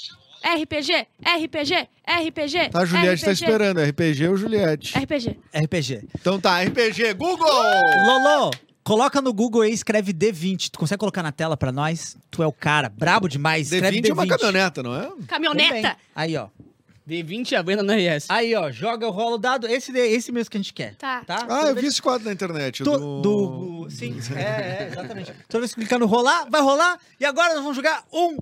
RPG, 0.45 1.07
RPG, 1.25 1.89
RPG. 2.07 2.69
Tá, 2.71 2.81
a 2.81 2.85
Juliette 2.85 3.25
tá 3.25 3.31
RPG, 3.31 3.45
esperando. 3.45 3.81
RPG 3.81 4.29
ou 4.29 4.37
Juliette? 4.37 4.97
RPG. 4.99 5.37
RPG. 5.53 6.09
Então 6.15 6.41
tá, 6.41 6.61
RPG, 6.63 7.15
Google! 7.15 7.49
Lolo, 8.07 8.51
coloca 8.88 9.21
no 9.21 9.35
Google 9.35 9.61
aí, 9.61 9.73
escreve 9.73 10.14
D20. 10.14 10.71
Tu 10.71 10.78
consegue 10.78 10.99
colocar 10.99 11.23
na 11.23 11.30
tela 11.30 11.59
pra 11.59 11.71
nós? 11.71 12.16
Tu 12.30 12.42
é 12.42 12.47
o 12.47 12.52
cara, 12.52 12.88
brabo 12.88 13.28
demais. 13.28 13.71
Escreve 13.71 14.00
D20 14.00 14.02
D20. 14.02 14.09
é 14.09 14.12
uma 14.14 14.26
caminhoneta, 14.26 14.83
não 14.83 14.97
é? 14.97 15.11
Caminhoneta. 15.26 15.97
Aí, 16.16 16.35
ó. 16.38 16.49
D20 17.09 17.55
a 17.55 17.62
venda 17.62 17.83
no 17.83 17.93
RS. 17.93 18.27
Aí, 18.29 18.55
ó. 18.55 18.71
Joga, 18.71 19.09
rola 19.09 19.37
o 19.37 19.38
dado. 19.38 19.67
Esse, 19.67 19.91
esse 19.97 20.31
mesmo 20.31 20.50
que 20.50 20.57
a 20.57 20.61
gente 20.61 20.75
quer. 20.75 20.95
Tá. 20.97 21.25
Tá? 21.25 21.37
Ah, 21.37 21.47
Toda 21.47 21.69
eu 21.71 21.75
vi 21.75 21.81
vez- 21.81 21.93
esse 21.95 22.03
quadro 22.03 22.27
na 22.27 22.33
internet. 22.33 22.85
to- 22.85 22.99
do... 22.99 23.21
do... 23.23 23.90
Sim, 23.90 24.18
é, 24.37 24.40
é, 24.42 24.88
exatamente. 24.92 25.33
Toda 25.49 25.61
vez 25.62 25.73
que 25.75 25.81
clicar 25.81 25.99
no 25.99 26.05
rolar, 26.07 26.47
vai 26.51 26.61
rolar. 26.61 26.99
E 27.18 27.25
agora 27.25 27.55
nós 27.55 27.62
vamos 27.62 27.75
jogar 27.77 28.05
um 28.12 28.37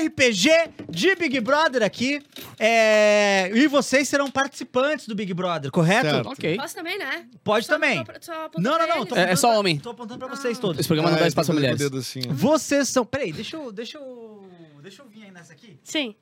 RPG 0.00 0.48
de 0.88 1.14
Big 1.16 1.38
Brother 1.40 1.82
aqui. 1.82 2.22
É, 2.58 3.50
E 3.54 3.66
vocês 3.68 4.08
serão 4.08 4.30
participantes 4.30 5.06
do 5.06 5.14
Big 5.14 5.34
Brother, 5.34 5.70
correto? 5.70 6.08
Certo. 6.08 6.28
Ok. 6.30 6.56
Posso 6.56 6.74
também, 6.74 6.98
né? 6.98 7.26
Pode 7.44 7.66
Só- 7.66 7.74
também. 7.74 7.98
só- 7.98 8.12
só 8.32 8.44
apontar 8.46 8.62
Não, 8.72 8.78
não, 8.78 8.96
não. 8.96 9.06
tô 9.06 9.14
É- 9.16 9.32
é 9.32 9.36
só 9.36 9.58
homem. 9.58 9.78
Tô 9.78 9.90
apontando 9.90 10.18
pra 10.18 10.28
vocês 10.34 10.58
todos. 10.58 10.78
Esse 10.80 10.88
programa 10.88 11.10
não 11.10 11.16
Ah, 11.16 11.20
dá 11.20 11.26
eu 11.26 11.28
espaço 11.28 11.48
tô 11.48 11.52
pra 11.52 11.60
mulheres. 11.60 11.78
dedo 11.78 11.98
assim. 11.98 12.20
Vocês 12.30 12.88
são. 12.88 13.04
Peraí, 13.04 13.32
deixa 13.32 13.56
eu. 13.56 13.70
Deixa 13.70 13.98
eu. 13.98 14.48
Deixa 14.82 15.02
eu 15.02 15.06
vir 15.08 15.24
aí 15.24 15.30
nessa 15.32 15.52
aqui. 15.52 15.78
Sim. 15.82 16.14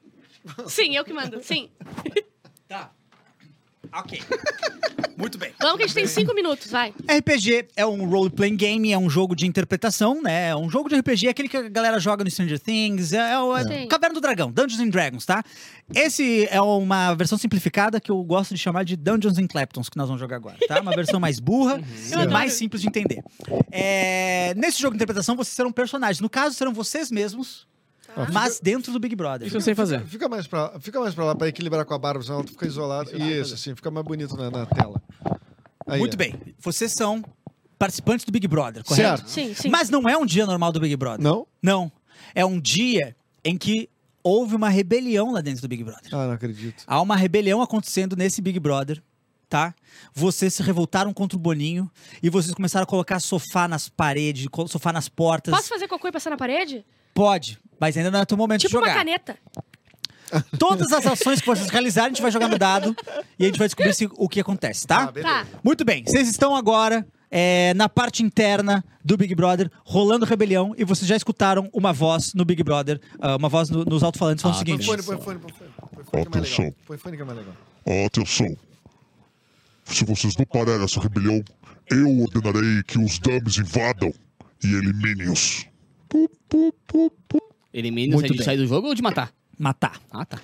Sim, 0.66 0.96
eu 0.96 1.04
que 1.04 1.12
mando. 1.12 1.42
Sim. 1.42 1.70
Tá. 2.68 2.90
Ok. 3.92 4.20
Muito 5.16 5.38
bem. 5.38 5.52
Vamos 5.60 5.76
que 5.76 5.84
a 5.84 5.86
gente 5.86 5.94
tem 5.94 6.06
cinco 6.06 6.34
minutos, 6.34 6.70
vai. 6.70 6.92
RPG 7.08 7.68
é 7.76 7.86
um 7.86 8.08
role-playing 8.08 8.56
game, 8.56 8.92
é 8.92 8.98
um 8.98 9.08
jogo 9.08 9.36
de 9.36 9.46
interpretação, 9.46 10.20
né? 10.20 10.48
É 10.48 10.56
um 10.56 10.68
jogo 10.68 10.88
de 10.88 10.96
RPG, 10.96 11.28
é 11.28 11.30
aquele 11.30 11.48
que 11.48 11.56
a 11.56 11.68
galera 11.68 12.00
joga 12.00 12.24
no 12.24 12.30
Stranger 12.30 12.58
Things, 12.58 13.12
é, 13.12 13.32
é 13.32 13.38
o 13.38 13.56
é. 13.56 13.86
Caverna 13.86 14.14
do 14.14 14.20
Dragão, 14.20 14.50
Dungeons 14.50 14.80
and 14.80 14.88
Dragons, 14.88 15.24
tá? 15.24 15.44
Esse 15.94 16.48
é 16.50 16.60
uma 16.60 17.14
versão 17.14 17.38
simplificada 17.38 18.00
que 18.00 18.10
eu 18.10 18.20
gosto 18.24 18.54
de 18.54 18.60
chamar 18.60 18.84
de 18.84 18.96
Dungeons 18.96 19.38
and 19.38 19.46
Kleptons, 19.46 19.88
que 19.88 19.96
nós 19.96 20.08
vamos 20.08 20.20
jogar 20.20 20.36
agora, 20.36 20.56
tá? 20.66 20.80
Uma 20.80 20.92
versão 20.96 21.20
mais 21.20 21.38
burra 21.38 21.80
e 22.10 22.14
adoro. 22.14 22.32
mais 22.32 22.54
simples 22.54 22.82
de 22.82 22.88
entender. 22.88 23.22
É, 23.70 24.52
Nesse 24.56 24.80
jogo 24.80 24.92
de 24.92 24.96
interpretação, 24.96 25.36
vocês 25.36 25.54
serão 25.54 25.70
personagens. 25.70 26.20
No 26.20 26.28
caso, 26.28 26.56
serão 26.56 26.72
vocês 26.72 27.10
mesmos, 27.10 27.68
Ah, 28.16 28.26
mas 28.32 28.60
dentro 28.60 28.92
do 28.92 28.98
Big 29.00 29.14
Brother. 29.16 29.46
Isso 29.46 29.56
eu 29.56 29.60
sei 29.60 29.74
fazer. 29.74 30.00
Fica 30.06 30.28
mais 30.28 30.46
pra, 30.46 30.78
fica 30.80 31.00
mais 31.00 31.14
pra 31.14 31.24
lá 31.24 31.34
pra 31.34 31.48
equilibrar 31.48 31.84
com 31.84 31.94
a 31.94 31.98
barba, 31.98 32.22
senão 32.22 32.38
ela 32.40 32.46
fica 32.46 32.66
isolada. 32.66 33.16
Isso, 33.16 33.54
assim, 33.54 33.74
fica 33.74 33.90
mais 33.90 34.06
bonito 34.06 34.36
na, 34.36 34.50
na 34.50 34.66
tela. 34.66 35.00
Aí, 35.86 35.98
Muito 35.98 36.14
ó. 36.14 36.16
bem. 36.16 36.34
Vocês 36.58 36.92
são 36.92 37.22
participantes 37.78 38.24
do 38.24 38.32
Big 38.32 38.46
Brother, 38.46 38.82
correto? 38.84 39.18
Certo. 39.18 39.28
Sim, 39.28 39.54
sim. 39.54 39.68
Mas 39.68 39.90
não 39.90 40.08
é 40.08 40.16
um 40.16 40.24
dia 40.24 40.46
normal 40.46 40.72
do 40.72 40.80
Big 40.80 40.96
Brother. 40.96 41.22
Não? 41.22 41.46
Não. 41.62 41.92
É 42.34 42.44
um 42.44 42.58
dia 42.60 43.14
em 43.44 43.58
que 43.58 43.88
houve 44.22 44.56
uma 44.56 44.70
rebelião 44.70 45.32
lá 45.32 45.40
dentro 45.40 45.60
do 45.60 45.68
Big 45.68 45.84
Brother. 45.84 46.08
Ah, 46.12 46.26
não 46.26 46.32
acredito. 46.32 46.82
Há 46.86 47.00
uma 47.02 47.16
rebelião 47.16 47.60
acontecendo 47.60 48.16
nesse 48.16 48.40
Big 48.40 48.58
Brother, 48.58 49.02
tá? 49.48 49.74
Vocês 50.14 50.54
se 50.54 50.62
revoltaram 50.62 51.12
contra 51.12 51.36
o 51.36 51.40
Boninho 51.40 51.90
e 52.22 52.30
vocês 52.30 52.54
começaram 52.54 52.84
a 52.84 52.86
colocar 52.86 53.20
sofá 53.20 53.68
nas 53.68 53.88
paredes, 53.88 54.48
sofá 54.68 54.92
nas 54.92 55.08
portas. 55.08 55.54
Posso 55.54 55.68
fazer 55.68 55.86
cocô 55.86 56.08
e 56.08 56.12
passar 56.12 56.30
na 56.30 56.36
parede? 56.38 56.84
Pode, 57.12 57.60
mas 57.84 57.94
ainda 57.98 58.10
não 58.10 58.20
é 58.20 58.24
teu 58.24 58.36
momento 58.38 58.60
Tipo 58.62 58.70
de 58.70 58.76
uma 58.78 58.86
jogar. 58.88 58.98
caneta. 58.98 59.36
Todas 60.58 60.90
as 60.90 61.06
ações 61.06 61.40
que 61.40 61.46
vocês 61.46 61.68
realizarem, 61.68 62.06
a 62.06 62.10
gente 62.14 62.22
vai 62.22 62.30
jogar 62.30 62.48
no 62.48 62.58
dado 62.58 62.96
e 63.38 63.44
a 63.44 63.46
gente 63.46 63.58
vai 63.58 63.68
descobrir 63.68 63.92
se- 63.94 64.08
o 64.16 64.26
que 64.26 64.40
acontece, 64.40 64.86
tá? 64.86 65.04
Ah. 65.04 65.12
Tá. 65.22 65.46
Muito 65.62 65.84
bem, 65.84 66.02
vocês 66.04 66.26
estão 66.28 66.56
agora 66.56 67.06
é, 67.30 67.74
na 67.74 67.88
parte 67.88 68.22
interna 68.22 68.82
do 69.04 69.16
Big 69.18 69.34
Brother, 69.34 69.70
rolando 69.84 70.24
rebelião, 70.24 70.72
e 70.78 70.84
vocês 70.84 71.06
já 71.06 71.14
escutaram 71.16 71.68
uma 71.74 71.92
voz 71.92 72.32
no 72.32 72.44
Big 72.44 72.62
Brother, 72.62 72.98
ah, 73.20 73.36
uma 73.36 73.48
voz 73.50 73.68
no- 73.68 73.84
nos 73.84 74.02
alto-falantes 74.02 74.40
falando 74.42 74.56
Ah, 74.56 74.62
o 74.62 74.64
Põe 74.64 74.72
seguinte. 74.78 74.86
fone, 74.86 75.02
põe 75.02 75.20
fone, 75.20 75.38
põe 75.40 75.52
fone. 75.52 75.70
Põe 75.94 76.04
fone 76.04 76.22
é 76.24 76.28
Atenção. 76.28 76.64
legal. 76.64 76.78
Põe 76.86 76.96
fone 76.96 77.16
que 77.16 77.22
é 77.22 77.24
mais 77.26 77.38
legal. 77.38 77.54
Atenção. 78.06 78.56
Se 79.84 80.04
vocês 80.04 80.36
não 80.36 80.46
pararem 80.46 80.82
essa 80.84 81.00
rebelião, 81.00 81.44
eu 81.90 82.20
ordenarei 82.22 82.82
que 82.84 82.98
os 82.98 83.18
dummies 83.18 83.58
invadam 83.58 84.12
e 84.64 84.66
eliminem-os. 84.74 85.66
Pu, 86.08 86.30
pu, 86.48 86.72
pu, 86.86 87.12
pu. 87.28 87.43
Elimina 87.74 88.14
Muito 88.14 88.26
se 88.28 88.32
de 88.32 88.38
bem. 88.38 88.44
sair 88.44 88.56
do 88.56 88.66
jogo 88.68 88.86
ou 88.88 88.94
de 88.94 89.02
matar? 89.02 89.32
Matar. 89.58 90.00
Ah, 90.10 90.24
tá. 90.24 90.38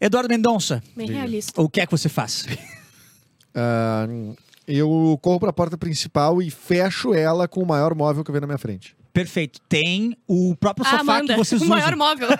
Eduardo 0.00 0.28
Mendonça, 0.28 0.80
Bem 0.96 1.10
realista. 1.10 1.60
o 1.60 1.68
que 1.68 1.80
é 1.80 1.86
que 1.86 1.92
você 1.92 2.08
faz? 2.08 2.46
Ah, 3.56 4.08
eu 4.66 5.16
corro 5.22 5.38
pra 5.38 5.52
porta 5.52 5.78
principal 5.78 6.42
e 6.42 6.50
fecho 6.50 7.14
ela 7.14 7.46
com 7.46 7.62
o 7.62 7.66
maior 7.66 7.94
móvel 7.94 8.24
que 8.24 8.30
eu 8.30 8.32
vejo 8.32 8.40
na 8.40 8.48
minha 8.48 8.58
frente. 8.58 8.96
Perfeito. 9.14 9.60
Tem 9.68 10.16
o 10.28 10.54
próprio 10.56 10.84
Ah, 10.86 10.90
sofá 10.90 11.00
Amanda, 11.02 11.32
que 11.34 11.38
vocês 11.38 11.58
o 11.62 11.64
usam. 11.64 11.76
maior 11.76 11.96
móvel. 11.96 12.28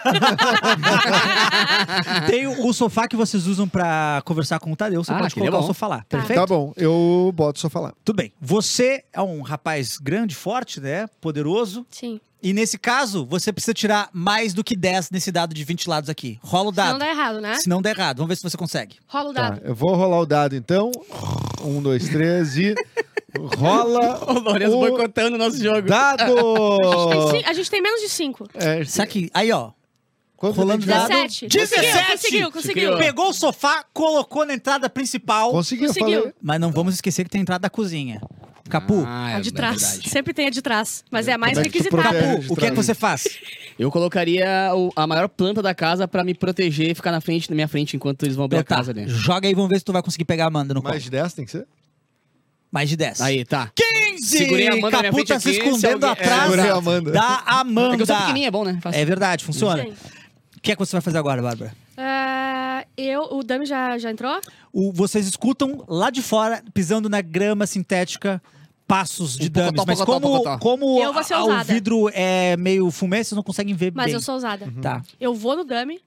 Tem 2.26 2.46
o, 2.46 2.66
o 2.66 2.72
sofá 2.74 3.06
que 3.08 3.16
vocês 3.16 3.46
usam 3.46 3.68
pra 3.68 4.22
conversar 4.24 4.58
com 4.58 4.72
o 4.72 4.76
Tadeu. 4.76 5.02
Você 5.04 5.12
Ah, 5.12 5.18
pode 5.18 5.34
é 5.34 5.38
colocar 5.38 5.58
o 5.58 5.62
sofá 5.66 5.86
lá. 5.86 5.98
Tá. 6.00 6.18
Perfeito? 6.18 6.40
Tá 6.40 6.46
bom, 6.46 6.72
eu 6.76 7.32
boto 7.34 7.60
só 7.60 7.70
falar. 7.70 7.92
Tudo 8.04 8.16
bem. 8.16 8.32
Você 8.40 9.04
é 9.12 9.22
um 9.22 9.42
rapaz 9.42 9.98
grande, 9.98 10.34
forte, 10.34 10.80
né? 10.80 11.06
Poderoso. 11.20 11.86
Sim. 11.90 12.20
E 12.42 12.52
nesse 12.52 12.76
caso, 12.76 13.24
você 13.24 13.50
precisa 13.52 13.72
tirar 13.72 14.10
mais 14.12 14.52
do 14.52 14.62
que 14.62 14.76
10 14.76 15.10
nesse 15.10 15.32
dado 15.32 15.54
de 15.54 15.64
20 15.64 15.88
lados 15.88 16.10
aqui. 16.10 16.38
Rola 16.42 16.68
o 16.68 16.72
Se 16.72 16.76
dado. 16.76 16.92
não 16.92 16.98
dá 16.98 17.08
errado, 17.08 17.40
né? 17.40 17.54
Se 17.54 17.68
não 17.70 17.80
der 17.80 17.96
errado. 17.96 18.18
Vamos 18.18 18.28
ver 18.28 18.36
se 18.36 18.42
você 18.42 18.56
consegue. 18.56 18.96
Rola 19.06 19.30
o 19.30 19.32
Tá, 19.32 19.50
dado. 19.50 19.62
eu 19.64 19.74
vou 19.74 19.94
rolar 19.94 20.20
o 20.20 20.26
dado 20.26 20.54
então. 20.54 20.90
Um, 21.62 21.80
dois, 21.80 22.06
três 22.08 22.56
e. 22.58 22.74
Rola 23.38 24.24
O 24.32 24.38
Lourenço 24.40 24.76
o 24.76 24.80
boicotando 24.80 25.36
o 25.36 25.38
nosso 25.38 25.62
jogo. 25.62 25.82
dado! 25.88 26.24
Tem 27.32 27.40
ci- 27.40 27.46
A 27.48 27.52
gente 27.52 27.70
tem 27.70 27.82
menos 27.82 28.00
de 28.00 28.08
cinco. 28.08 28.48
É, 28.54 28.80
Isso 28.82 29.00
aqui. 29.02 29.30
Aí, 29.34 29.50
ó. 29.52 29.70
Quanto 30.36 30.56
Rolando 30.56 30.84
tem 30.84 30.92
que- 30.94 31.00
dado. 31.00 31.08
17. 31.08 31.46
17. 31.48 32.10
Conseguiu, 32.12 32.52
conseguiu. 32.52 32.96
Pegou 32.98 33.30
o 33.30 33.32
sofá, 33.32 33.84
colocou 33.94 34.44
na 34.44 34.54
entrada 34.54 34.90
principal. 34.90 35.50
Conseguiu, 35.52 35.88
Conseguiu. 35.88 36.18
falei. 36.20 36.34
Mas 36.42 36.60
não 36.60 36.70
vamos 36.70 36.94
esquecer 36.94 37.24
que 37.24 37.30
tem 37.30 37.40
a 37.40 37.42
entrada 37.42 37.62
da 37.62 37.70
cozinha. 37.70 38.20
Capu, 38.68 39.04
Ah, 39.06 39.36
A 39.36 39.40
de 39.40 39.50
é 39.50 39.52
trás. 39.52 39.80
verdade. 39.80 40.08
Sempre 40.10 40.32
tem 40.34 40.46
a 40.46 40.50
de 40.50 40.60
trás. 40.62 41.04
Mas 41.10 41.28
é 41.28 41.32
a 41.34 41.38
mais 41.38 41.54
Como 41.54 41.66
é 41.66 41.68
que 41.68 41.78
requisitada. 41.78 42.18
Capu, 42.38 42.52
o 42.52 42.56
que 42.56 42.66
é 42.66 42.70
que 42.70 42.76
você 42.76 42.94
faz? 42.94 43.24
Eu 43.78 43.90
colocaria 43.90 44.70
o- 44.74 44.90
a 44.96 45.06
maior 45.06 45.28
planta 45.28 45.60
da 45.62 45.74
casa 45.74 46.06
pra 46.08 46.22
me 46.24 46.34
proteger 46.34 46.90
e 46.90 46.94
ficar 46.94 47.10
na 47.12 47.20
frente, 47.20 47.48
na 47.50 47.54
minha 47.54 47.68
frente, 47.68 47.96
enquanto 47.96 48.22
eles 48.24 48.36
vão 48.36 48.44
abrir 48.46 48.58
Então 48.58 48.74
a 48.76 48.78
tá, 48.78 48.84
casa 48.84 48.90
ali. 48.92 49.08
Joga 49.08 49.48
aí, 49.48 49.54
vamos 49.54 49.68
ver 49.70 49.78
se 49.78 49.84
tu 49.84 49.92
vai 49.92 50.02
conseguir 50.02 50.24
pegar 50.24 50.44
a 50.44 50.46
Amanda 50.48 50.72
no 50.74 50.82
Mais 50.82 50.94
colo. 50.96 51.04
de 51.04 51.10
10 51.10 51.32
tem 51.34 51.44
que 51.44 51.50
ser? 51.50 51.66
Mais 52.74 52.88
de 52.88 52.96
10. 52.96 53.20
Aí, 53.20 53.44
tá. 53.44 53.70
15! 53.76 54.26
Segurei 54.38 54.66
a 54.68 54.72
Amanda 54.72 54.90
na 54.90 54.98
minha 54.98 55.02
Capu 55.12 55.14
frente 55.14 55.28
tá 55.28 55.38
se 55.40 55.48
aqui, 55.48 55.58
se 55.60 55.64
escondendo 55.64 56.04
alguém- 56.06 56.22
é, 56.22 56.26
atrás 56.26 56.42
segurei 56.50 56.70
a 56.70 56.74
Amanda. 56.74 57.10
da 57.12 57.42
Amanda. 57.46 57.94
É 57.94 57.96
que 57.96 58.02
eu 58.02 58.06
sou 58.06 58.16
pequenininha, 58.16 58.48
é 58.48 58.50
bom, 58.50 58.64
né? 58.64 58.78
Fácil. 58.82 59.00
É 59.00 59.04
verdade, 59.04 59.44
funciona. 59.44 59.82
Sim. 59.84 59.94
O 60.56 60.60
que 60.60 60.72
é 60.72 60.74
que 60.74 60.78
você 60.80 60.92
vai 60.92 61.00
fazer 61.00 61.18
agora, 61.18 61.40
Bárbara? 61.40 61.72
Ah, 61.96 62.84
eu, 62.96 63.22
o 63.30 63.44
Dami 63.44 63.64
já, 63.64 63.96
já 63.98 64.10
entrou? 64.10 64.40
O- 64.72 64.92
vocês 64.92 65.24
escutam 65.28 65.84
lá 65.86 66.10
de 66.10 66.20
fora, 66.20 66.64
pisando 66.74 67.08
na 67.08 67.20
grama 67.20 67.64
sintética, 67.66 68.42
passos 68.88 69.36
de 69.38 69.46
Um 69.46 69.50
pocotó. 69.50 69.84
Mas 69.86 69.98
pocotó, 70.00 70.20
como, 70.20 70.36
pocotó. 70.38 70.58
como 70.58 71.00
Eu 71.00 71.12
vou 71.12 71.22
ser 71.22 71.34
a- 71.34 71.40
o 71.40 71.46
ousada. 71.46 71.72
vidro 71.72 72.10
é 72.12 72.56
meio 72.56 72.90
fumê, 72.90 73.22
vocês 73.22 73.36
não 73.36 73.42
conseguem 73.44 73.74
ver 73.74 73.92
Mas 73.94 74.06
bem. 74.06 74.14
eu 74.14 74.20
sou 74.20 74.34
ousada. 74.34 74.66
Tá. 74.82 75.00
Eu 75.20 75.32
vou 75.32 75.54
no 75.56 75.62
Dami, 75.64 76.00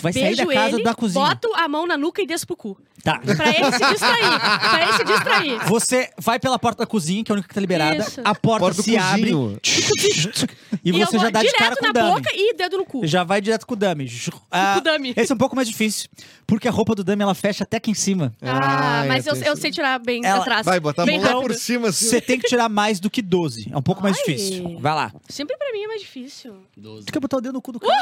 Tu 0.00 0.02
vai 0.02 0.12
sair 0.12 0.36
da 0.36 0.46
casa 0.46 0.76
ele, 0.76 0.82
da 0.84 0.94
cozinha. 0.94 1.24
boto 1.24 1.52
a 1.54 1.68
mão 1.68 1.86
na 1.86 1.96
nuca 1.96 2.22
e 2.22 2.26
desço 2.26 2.46
pro 2.46 2.56
cu. 2.56 2.78
Tá. 3.04 3.18
Pra 3.18 3.48
ele 3.48 3.72
se 3.72 3.78
distrair. 3.92 4.40
pra 4.40 4.82
ele 4.82 4.92
se 4.92 5.04
distrair. 5.04 5.58
Você 5.68 6.10
vai 6.18 6.38
pela 6.38 6.58
porta 6.58 6.80
da 6.82 6.86
cozinha, 6.86 7.24
que 7.24 7.30
é 7.30 7.32
a 7.32 7.34
única 7.34 7.48
que 7.48 7.54
tá 7.54 7.60
liberada. 7.60 7.96
Isso. 8.02 8.20
A 8.22 8.34
porta, 8.34 8.60
Porta 8.66 8.76
do 8.76 8.82
se 8.82 8.96
abre. 8.96 9.32
cozinho. 9.32 9.60
e 10.84 10.92
você 10.92 11.18
já 11.18 11.30
dá 11.30 11.42
de 11.42 11.52
cara 11.52 11.74
direto 11.74 11.78
com 11.78 11.84
o 11.84 11.92
na 11.92 11.92
dummy. 12.00 12.14
boca 12.22 12.30
e 12.34 12.54
dedo 12.54 12.78
no 12.78 12.84
cu. 12.84 13.06
Já 13.06 13.24
vai 13.24 13.40
direto 13.40 13.66
com 13.66 13.72
o 13.74 13.76
dummy. 13.76 14.10
Ah, 14.50 14.74
Com 14.74 14.80
o 14.88 14.92
dummy. 14.92 15.14
Esse 15.16 15.32
é 15.32 15.34
um 15.34 15.38
pouco 15.38 15.56
mais 15.56 15.66
difícil. 15.68 16.08
Porque 16.46 16.66
a 16.68 16.70
roupa 16.70 16.94
do 16.94 17.02
dummy, 17.04 17.22
ela 17.22 17.34
fecha 17.34 17.64
até 17.64 17.76
aqui 17.78 17.90
em 17.90 17.94
cima. 17.94 18.34
Ah, 18.42 19.02
Ah, 19.02 19.04
mas 19.06 19.26
eu, 19.26 19.34
eu 19.36 19.56
sei 19.56 19.70
tirar 19.70 19.98
bem 19.98 20.24
Ela 20.24 20.40
atrás. 20.40 20.66
Vai 20.66 20.78
botar 20.80 21.04
a 21.04 21.06
mão 21.06 21.20
lá 21.20 21.40
por 21.40 21.54
cima, 21.54 21.88
assim. 21.88 22.06
Você 22.06 22.20
tem 22.20 22.38
que 22.38 22.48
tirar 22.48 22.68
mais 22.68 23.00
do 23.00 23.08
que 23.08 23.22
12. 23.22 23.70
É 23.72 23.76
um 23.78 23.82
pouco 23.82 24.02
mais 24.02 24.16
Ai. 24.18 24.24
difícil. 24.24 24.78
Vai 24.78 24.94
lá. 24.94 25.12
Sempre 25.28 25.56
pra 25.56 25.72
mim 25.72 25.84
é 25.84 25.86
mais 25.88 26.00
difícil. 26.02 26.54
Tu 26.74 27.12
quer 27.12 27.20
botar 27.20 27.38
o 27.38 27.40
dedo 27.40 27.54
no 27.54 27.62
cu 27.62 27.72
do 27.72 27.80
cara? 27.80 27.92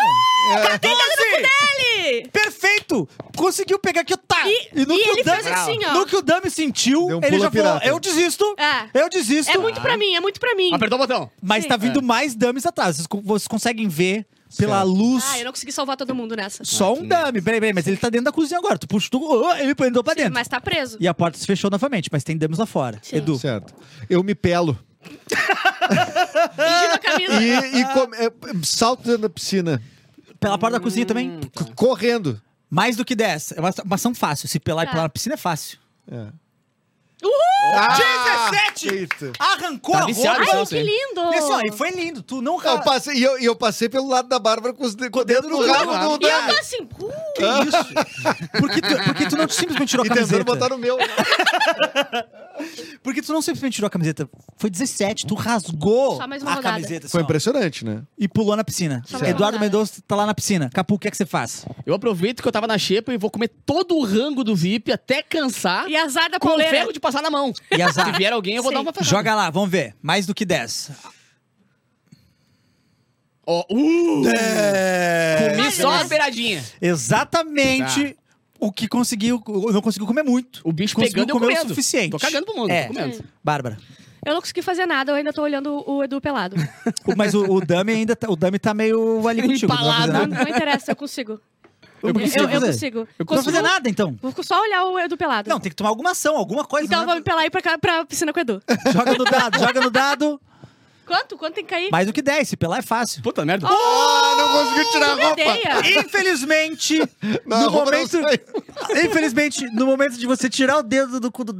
É. 0.57 0.69
14! 0.71 0.89
Ele! 1.96 2.29
Perfeito! 2.29 3.09
Conseguiu 3.37 3.79
pegar 3.79 4.01
aqui, 4.03 4.16
tá! 4.16 4.48
E- 4.48 4.85
no 4.87 4.94
e 4.94 5.03
que 5.03 5.09
o 5.09 5.12
ele 5.12 5.24
Dami- 5.24 5.42
fez 5.42 5.55
assim, 5.59 5.79
ó. 5.85 5.94
No 5.94 6.07
que 6.07 6.16
o 6.16 6.22
Dami 6.22 6.51
sentiu, 6.51 7.07
um 7.07 7.16
ele 7.22 7.38
já 7.38 7.51
falou, 7.51 7.51
pirata. 7.51 7.87
eu 7.87 7.98
desisto, 8.01 8.44
É. 8.59 9.03
eu 9.03 9.09
desisto. 9.09 9.51
É 9.53 9.59
muito 9.59 9.81
pra 9.81 9.96
mim, 9.96 10.14
é 10.14 10.20
muito 10.20 10.38
pra 10.40 10.55
mim. 10.55 10.72
Apertou 10.74 10.96
o 10.98 11.01
botão. 11.01 11.31
Mas 11.42 11.62
Sim. 11.64 11.68
tá 11.68 11.77
vindo 11.77 12.03
mais 12.03 12.35
dummies 12.35 12.66
atrás. 12.66 12.96
Vocês, 12.96 13.07
vocês 13.24 13.46
conseguem 13.48 13.88
ver 13.88 14.27
pela 14.57 14.77
Certo. 14.79 14.88
luz 14.88 15.24
Ah, 15.29 15.38
eu 15.38 15.44
não 15.44 15.53
consegui 15.53 15.72
salvar 15.72 15.96
todo 15.96 16.14
mundo 16.14 16.35
nessa. 16.35 16.64
só 16.64 16.92
um 16.94 17.07
dummy. 17.07 17.42
Peraí, 17.42 17.61
peraí, 17.61 17.72
mas 17.72 17.87
ele 17.87 17.96
tá 17.96 18.09
dentro 18.09 18.24
da 18.27 18.33
cozinha 18.33 18.59
agora. 18.59 18.79
Tu 18.79 18.87
puxa, 18.88 19.09
tu, 19.11 19.20
oh, 19.22 19.55
ele 19.57 19.72
entrou 19.72 20.03
pra 20.03 20.14
dentro. 20.14 20.33
Mas 20.35 20.48
tá 20.48 20.61
preso. 20.61 20.96
E 21.01 21.07
a 21.07 21.12
porta 21.14 21.37
se 21.38 21.46
fechou 21.46 21.70
novamente, 21.70 22.09
mas 22.11 22.24
tem 22.24 22.37
dummies 22.37 22.59
lá 22.59 22.66
fora. 22.66 22.98
Sim. 23.03 23.16
Edu, 23.16 23.38
Certo. 23.38 23.74
Eu 24.09 24.22
me 24.22 24.35
pelo. 24.35 24.79
Fingindo 26.57 26.94
a 26.94 26.98
camisa. 26.98 27.40
E, 27.40 27.81
e 27.81 27.85
com- 27.87 28.14
é, 28.14 28.31
salto 28.64 29.03
dentro 29.05 29.22
da 29.22 29.29
piscina. 29.31 29.83
Pela 30.40 30.59
porta 30.59 30.79
da 30.79 30.83
cozinha 30.83 31.05
também, 31.07 31.40
C- 31.57 31.72
Correndo. 31.74 32.40
mais 32.70 32.96
do 32.96 33.05
que 33.05 33.14
10. 33.14 33.53
É 33.53 33.61
uma, 33.61 33.70
uma 33.85 33.94
ação 33.96 34.14
fácil. 34.14 34.48
Se 34.48 34.59
pelar 34.61 34.83
e 34.85 34.87
Tá. 34.87 34.92
pular 34.92 35.03
na 35.05 35.09
piscina 35.09 35.35
é 35.35 35.38
fácil. 35.38 35.79
É. 36.11 36.29
Ah, 37.75 38.51
17! 38.51 38.89
Eita. 38.95 39.33
Arrancou 39.39 39.95
Tá 39.95 40.03
a 40.03 40.07
viciado 40.07 40.39
roupa. 40.45 40.57
Ai, 40.59 40.67
que 40.67 40.83
lindo! 40.83 41.21
Ó, 41.21 41.61
e 41.63 41.73
foi 41.73 41.91
lindo. 41.91 42.23
Tu 42.23 42.41
não 42.41 42.63
Eu 42.63 42.81
passei, 42.81 43.15
e 43.17 43.23
eu, 43.23 43.39
e 43.41 43.45
eu 43.45 43.57
passei 43.57 43.89
pelo 43.89 44.09
lado 44.09 44.29
da 44.29 44.39
Bárbara 44.39 44.73
com, 44.75 44.85
os 44.85 44.95
de- 44.95 45.11
com 45.11 45.21
o 45.21 45.25
dedo 45.25 45.49
no 45.49 45.65
rabo 45.67 46.19
do 46.19 46.27
E 46.27 46.31
eu 46.31 46.47
tô 46.47 46.61
assim, 46.61 46.83
uh, 46.83 47.13
Que 47.35 47.69
isso? 47.69 48.49
Porque 48.61 48.81
tu, 48.81 49.05
porque 49.05 49.27
tu 49.29 49.37
não 49.37 49.49
simplesmente 49.49 49.89
tirou 49.91 50.05
a 50.05 50.07
E 50.07 50.09
tentando 50.11 50.27
camiseta. 50.29 50.45
botar 50.45 50.69
no 50.71 50.79
meu. 50.79 50.97
Porque 53.05 53.23
tu 53.23 53.33
não 53.33 53.41
simplesmente 53.41 53.75
tirou 53.77 53.87
a 53.87 53.91
camiseta. 53.91 54.29
Foi 54.57 54.69
17, 54.69 55.27
tu 55.27 55.35
rasgou 55.37 56.17
Só 56.17 56.27
mais 56.27 56.43
uma 56.43 56.51
a 56.51 56.55
rodada. 56.57 56.75
camiseta. 56.75 57.09
Foi 57.09 57.21
assim, 57.21 57.25
ó, 57.25 57.25
impressionante, 57.25 57.85
né? 57.85 58.03
e 58.19 58.27
pulou 58.27 58.57
na 58.57 58.65
piscina. 58.65 59.01
Só 59.07 59.13
mais 59.13 59.23
uma 59.23 59.29
Eduardo 59.31 59.57
rodada. 59.59 59.73
Mendonça 59.79 60.03
tá 60.07 60.17
lá 60.17 60.27
na 60.27 60.35
piscina. 60.35 60.69
Capu, 60.75 60.95
o 60.95 60.99
que 60.99 61.07
é 61.07 61.11
que 61.11 61.17
você 61.17 61.25
faz? 61.25 61.65
Eu 61.87 61.95
aproveito 61.95 62.43
que 62.43 62.49
eu 62.49 62.53
tava 62.53 62.67
na 62.67 62.77
xepa 62.77 63.13
e 63.13 63.17
vou 63.17 63.31
comer 63.31 63.49
todo 63.65 63.97
o 63.97 64.05
rango 64.05 64.43
do 64.43 64.57
VIP 64.57 64.91
até 64.91 65.23
cansar 65.23 65.89
e 65.89 65.97
azar 65.97 66.29
da 66.31 66.41
com 66.41 66.49
o 66.49 66.59
ferro 66.59 66.93
de 66.93 66.99
passar 66.99 67.23
na 67.23 67.31
mão. 67.31 67.53
E 67.71 67.83
azar. 67.83 68.07
Se 68.07 68.12
vier 68.18 68.33
alguém, 68.33 68.57
eu 68.57 68.62
vou 68.62 68.71
Sim. 68.71 68.77
dar 68.77 68.81
uma 68.83 68.92
ferrada. 68.92 69.11
Joga 69.11 69.35
lá, 69.35 69.51
vamos 69.51 69.71
ver. 69.71 69.94
Mais 70.03 70.27
do 70.27 70.35
que 70.35 70.44
10. 70.44 70.90
Ó, 73.47 73.64
uh, 73.71 74.29
É... 74.29 75.55
comi 75.57 75.73
só 75.73 75.90
a 75.90 76.05
beiradinha. 76.05 76.62
Exatamente 76.81 78.16
o 78.61 78.71
que 78.71 78.87
conseguiu. 78.87 79.42
Não 79.47 79.81
conseguiu 79.81 80.07
comer 80.07 80.23
muito. 80.23 80.61
O 80.64 80.73
bicho 80.73 80.94
conseguiu 80.94 81.25
pegando 81.27 81.29
e 81.29 81.33
eu 81.37 81.40
comer 81.57 81.64
o 81.64 81.68
suficiente. 81.68 82.11
Tô 82.11 82.18
cagando 82.18 82.44
pro 82.47 82.57
mundo, 82.57 82.71
É. 82.71 82.88
tô 82.88 82.94
comendo. 82.94 83.25
Bárbara. 83.42 83.79
Eu 84.27 84.35
não 84.35 84.40
consegui 84.40 84.61
fazer 84.61 84.85
nada, 84.85 85.12
eu 85.12 85.16
ainda 85.16 85.33
tô 85.33 85.40
olhando 85.42 85.83
o 85.88 86.03
Edu 86.05 86.21
pelado. 86.21 86.57
O- 87.07 87.16
Mas 87.16 87.33
o, 87.35 87.44
o 87.44 87.64
Dami 87.64 87.92
ainda 87.92 88.14
tá, 88.14 88.29
o 88.29 88.37
Dami 88.37 88.59
tá 88.59 88.75
meio 88.75 89.27
ali 89.27 89.40
contigo. 89.40 89.73
Não 89.73 89.79
vai 89.79 89.87
fazer 89.87 89.97
Empalado. 90.09 90.12
Não, 90.12 90.27
nada. 90.37 90.44
não 90.44 90.51
interessa, 90.57 90.92
eu 90.92 90.97
consigo. 90.97 91.40
Eu, 92.03 92.09
Eu, 92.11 92.15
consigo 92.15 92.45
eu 92.45 92.49
fazer. 92.49 92.67
consigo. 92.67 92.99
Eu 93.19 93.27
não 93.29 93.35
vou 93.37 93.43
fazer 93.45 93.63
nada, 93.63 93.89
então. 93.89 94.17
Vou 94.21 94.33
só 94.45 94.61
olhar 94.63 94.85
o 94.85 94.99
Edu 94.99 95.17
pelado. 95.17 95.49
Não, 95.49 95.59
tem 95.61 95.71
que 95.71 95.77
tomar 95.77 95.91
alguma 95.91 96.11
ação, 96.13 96.37
alguma 96.37 96.65
coisa. 96.65 96.87
então 96.87 96.99
eu 97.01 97.07
né? 97.07 97.13
vou 97.13 97.15
me 97.17 97.23
pelar 97.23 97.43
e 97.45 97.47
ir 97.47 97.51
pra, 97.51 97.61
cá- 97.63 97.79
pra 97.79 98.05
piscina 98.05 98.33
com 98.33 98.39
o 98.39 98.43
Edu. 98.43 98.63
Joga 98.93 99.15
no 99.19 99.25
dado, 99.25 99.59
joga 99.59 99.81
no 99.81 99.91
dado. 99.91 100.41
Quanto? 101.07 101.39
Quanto 101.39 101.55
tem 101.55 101.65
que 101.65 101.71
cair? 101.71 101.91
Mais 101.91 102.07
do 102.07 102.13
que 102.13 102.21
10, 102.21 102.47
se 102.49 102.55
pelar 102.57 102.81
é 102.81 102.83
fácil. 102.83 103.23
Puta 103.23 103.43
merda. 103.45 103.67
Ah, 103.67 104.35
não 104.37 104.49
conseguiu 104.65 104.91
tirar 104.93 105.13
a 105.13 105.17
Que 105.17 105.23
roupa. 105.23 105.41
ideia! 105.41 106.01
Infelizmente, 106.01 106.99
Não, 107.47 107.63
no 107.63 107.71
momento. 107.73 108.19
Infelizmente, 109.05 109.65
no 109.73 109.87
momento 109.87 110.19
de 110.19 110.27
você 110.27 110.49
tirar 110.51 110.79
o 110.79 110.83
dedo 110.83 111.19
do 111.19 111.33
cu 111.33 111.45
do 111.45 111.53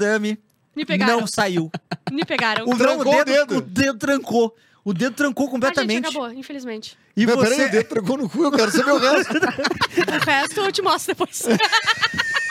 pegaram. 0.85 1.21
não 1.21 1.27
saiu. 1.27 1.71
Me 2.13 2.25
pegaram. 2.25 2.67
O, 2.69 2.77
Trancou 2.77 3.07
o 3.07 3.21
o, 3.21 3.25
dedo, 3.25 3.25
dedo. 3.25 3.57
o 3.57 3.61
dedo 3.63 3.99
trancou. 3.99 4.55
O 4.89 4.95
dedo 4.95 5.15
trancou 5.15 5.45
Ah, 5.45 5.47
gente, 5.47 5.53
completamente. 5.53 6.07
acabou, 6.07 6.33
infelizmente. 6.33 6.97
e 7.15 7.27
Mas 7.27 7.35
você... 7.35 7.51
peraí, 7.51 7.69
o 7.69 7.71
dedo 7.71 7.89
trocou 7.89 8.17
no 8.17 8.29
cu, 8.31 8.45
eu 8.45 8.51
quero 8.51 8.71
saber 8.71 8.93
o 8.93 8.99
resto. 8.99 9.35
O 9.39 10.25
resto 10.25 10.61
eu 10.61 10.73
te 10.73 10.81
mostro 10.81 11.15
depois. 11.15 11.43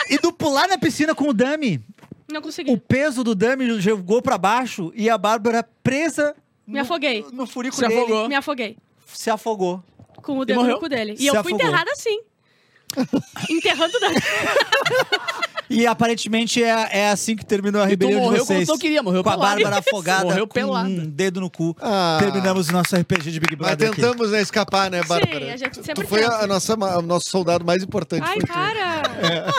E 0.10 0.18
do 0.20 0.32
pular 0.32 0.68
na 0.68 0.78
piscina 0.78 1.16
com 1.16 1.30
o 1.30 1.34
Dami, 1.34 1.82
Não 2.32 2.40
o 2.40 2.44
consegui. 2.44 2.78
peso 2.78 3.24
do 3.24 3.34
Dami 3.34 3.80
jogou 3.82 4.22
pra 4.22 4.38
baixo 4.38 4.92
e 4.94 5.10
a 5.10 5.18
Bárbara 5.18 5.64
presa 5.82 6.36
Me 6.68 6.78
afoguei. 6.80 7.24
no, 7.24 7.32
no 7.32 7.48
furico 7.48 7.76
Se 7.76 7.82
dele, 7.88 7.96
afogou. 8.02 8.28
Me 8.30 8.36
afoguei. 8.36 8.78
se 9.08 9.30
afogou. 9.32 9.84
Com 10.22 10.38
o 10.38 10.46
dedo 10.46 10.62
no 10.64 10.80
cu 10.80 10.88
dele. 10.90 11.14
E 11.14 11.18
Se 11.18 11.26
eu 11.28 11.32
fui 11.42 11.54
afogou. 11.54 11.58
enterrada 11.60 11.92
assim. 11.92 12.20
Enterrando 13.50 14.00
da... 14.00 14.08
E 15.70 15.86
aparentemente 15.86 16.64
é, 16.64 16.88
é 16.92 17.10
assim 17.10 17.36
que 17.36 17.46
terminou 17.46 17.82
a 17.82 17.86
E 17.86 17.88
tu 17.88 17.90
rebelião 17.92 18.20
de 18.20 18.26
morreu 18.26 18.46
como 18.46 18.58
vocês. 18.58 18.68
tu 18.68 18.72
não 18.72 18.78
queria, 18.80 19.04
morreu 19.04 19.24
com 19.24 19.30
a. 19.30 19.38
Bárbara 19.38 19.80
afogada, 19.80 20.24
Morreu 20.26 20.48
com 20.48 20.54
pelada. 20.54 20.88
um 20.90 21.06
dedo 21.06 21.40
no 21.42 21.50
cu. 21.50 21.76
Ah. 21.82 22.18
Terminamos 22.20 22.70
o 22.70 22.72
nosso 22.74 22.96
RPG 22.96 23.32
de 23.32 23.40
Big 23.40 23.56
Mas 23.58 23.68
Brother 23.70 23.90
aqui. 23.92 24.02
tentamos 24.02 24.32
né, 24.32 24.42
escapar, 24.42 24.90
né, 24.90 25.02
Bárbara? 25.04 25.46
Sim, 25.46 25.52
a 25.52 25.58
gente 25.58 25.76
sempre 25.86 26.04
tu 26.06 26.08
foi 26.10 26.22
tenta. 26.22 26.36
a 26.44 26.48
nossa, 26.48 26.74
o 26.76 27.02
nosso 27.02 27.30
soldado 27.30 27.66
mais 27.66 27.84
importante. 27.84 28.24
Ai, 28.26 28.38
tu. 28.40 28.48
para! 28.48 29.54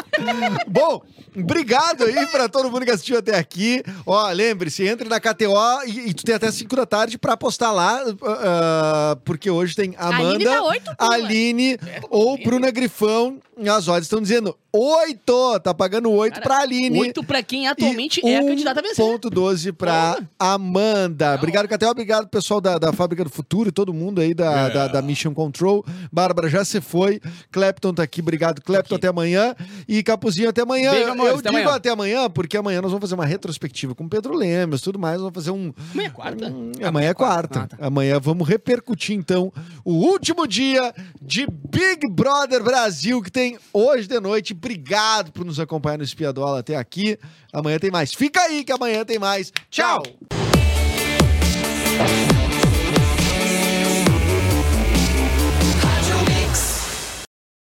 Bom, 0.67 1.03
obrigado 1.37 2.05
aí 2.05 2.27
pra 2.27 2.49
todo 2.49 2.71
mundo 2.71 2.85
que 2.85 2.91
assistiu 2.91 3.19
até 3.19 3.37
aqui. 3.39 3.83
Ó, 4.07 4.31
lembre-se, 4.31 4.87
entre 4.87 5.09
na 5.09 5.21
KTO 5.21 5.55
e, 5.87 6.09
e 6.11 6.15
tu 6.15 6.25
tem 6.25 6.35
até 6.35 6.51
5 6.51 6.75
da 6.77 6.87
tarde 6.87 7.19
pra 7.19 7.35
apostar 7.35 7.73
lá, 7.73 8.03
ah, 8.23 9.17
porque 9.25 9.51
hoje 9.51 9.75
tem 9.75 9.95
Aline 9.99 10.25
Amanda, 10.25 10.51
tá 10.51 10.63
oito 10.65 10.97
pila. 10.97 11.15
Aline 11.15 11.79
ou 12.11 12.39
Bruna 12.43 12.71
Grifão. 12.71 13.39
As 13.67 13.89
odds 13.89 14.05
estão 14.05 14.21
dizendo 14.21 14.57
8, 14.73 15.61
tá 15.61 15.73
pagando 15.75 16.11
8 16.11 16.35
Cara, 16.35 16.45
pra 16.45 16.59
Aline. 16.59 17.01
Oito 17.01 17.25
pra 17.25 17.43
quem 17.43 17.67
atualmente 17.67 18.21
e 18.25 18.29
é 18.29 18.39
a 18.39 18.45
candidata 18.45 18.81
a 18.81 18.83
vencer. 18.83 19.05
1.12 19.05 19.73
pra 19.73 20.19
Amanda. 20.39 21.35
Obrigado, 21.35 21.67
Catel. 21.69 21.91
Obrigado, 21.91 22.29
pessoal 22.29 22.61
da, 22.61 22.79
da 22.79 22.93
Fábrica 22.93 23.25
do 23.25 23.31
Futuro 23.31 23.69
e 23.69 23.73
todo 23.73 23.93
mundo 23.95 24.21
aí 24.21 24.35
da, 24.35 24.69
da, 24.69 24.89
da 24.89 25.03
Mission 25.03 25.33
Control. 25.33 25.85
Bárbara 26.13 26.49
já 26.49 26.65
se 26.65 26.81
foi. 26.81 27.21
Clepton 27.51 27.95
tá 27.95 28.03
aqui. 28.03 28.21
Obrigado, 28.21 28.61
Clepton. 28.63 28.97
Até 28.97 29.09
amanhã. 29.09 29.55
E 29.89 30.03
Capuzinho, 30.03 30.49
até 30.49 30.63
amanhã. 30.63 30.91
Beijo, 30.91 31.11
amores, 31.11 31.33
Eu 31.33 31.39
até 31.39 31.49
digo 31.51 31.61
amanhã. 31.63 31.77
até 31.77 31.91
amanhã, 31.91 32.31
porque 32.31 32.57
amanhã 32.57 32.83
nós 32.83 32.91
vamos 32.91 33.03
fazer 33.03 33.15
uma 33.15 33.27
retrospectiva 33.27 33.95
com 33.95 34.09
Pedro 34.09 34.35
Lemos 34.35 34.81
tudo 34.81 34.99
mais. 34.99 35.19
Vamos 35.19 35.35
fazer 35.35 35.51
um. 35.51 35.73
Amanhã 35.93 36.07
é 36.07 36.11
quarta? 36.11 36.47
Hum, 36.49 36.73
Amanhã 36.83 37.09
é 37.11 37.15
quarta. 37.15 37.61
Ah, 37.61 37.67
tá. 37.67 37.87
Amanhã 37.87 38.19
vamos 38.21 38.47
repercutir, 38.49 39.17
então, 39.17 39.53
o 39.85 39.93
último 39.95 40.47
dia 40.47 40.95
de 41.21 41.47
Big 41.47 42.09
Brother 42.11 42.63
Brasil, 42.63 43.23
que 43.23 43.31
tem 43.31 43.48
hoje 43.73 44.09
de 44.09 44.21
noite. 44.21 44.53
Obrigado 44.53 45.31
por 45.33 45.45
nos 45.45 45.61
acompanhar 45.61 45.99
no 45.99 46.05
Espiadola 46.05 46.59
até 46.61 46.77
aqui. 46.77 47.19
Amanhã 47.53 47.79
tem 47.79 47.91
mais. 47.91 48.13
Fica 48.13 48.41
aí 48.41 48.65
que 48.65 48.73
amanhã 48.73 49.05
tem 49.05 49.19
mais. 49.19 49.53
Tchau! 49.71 50.03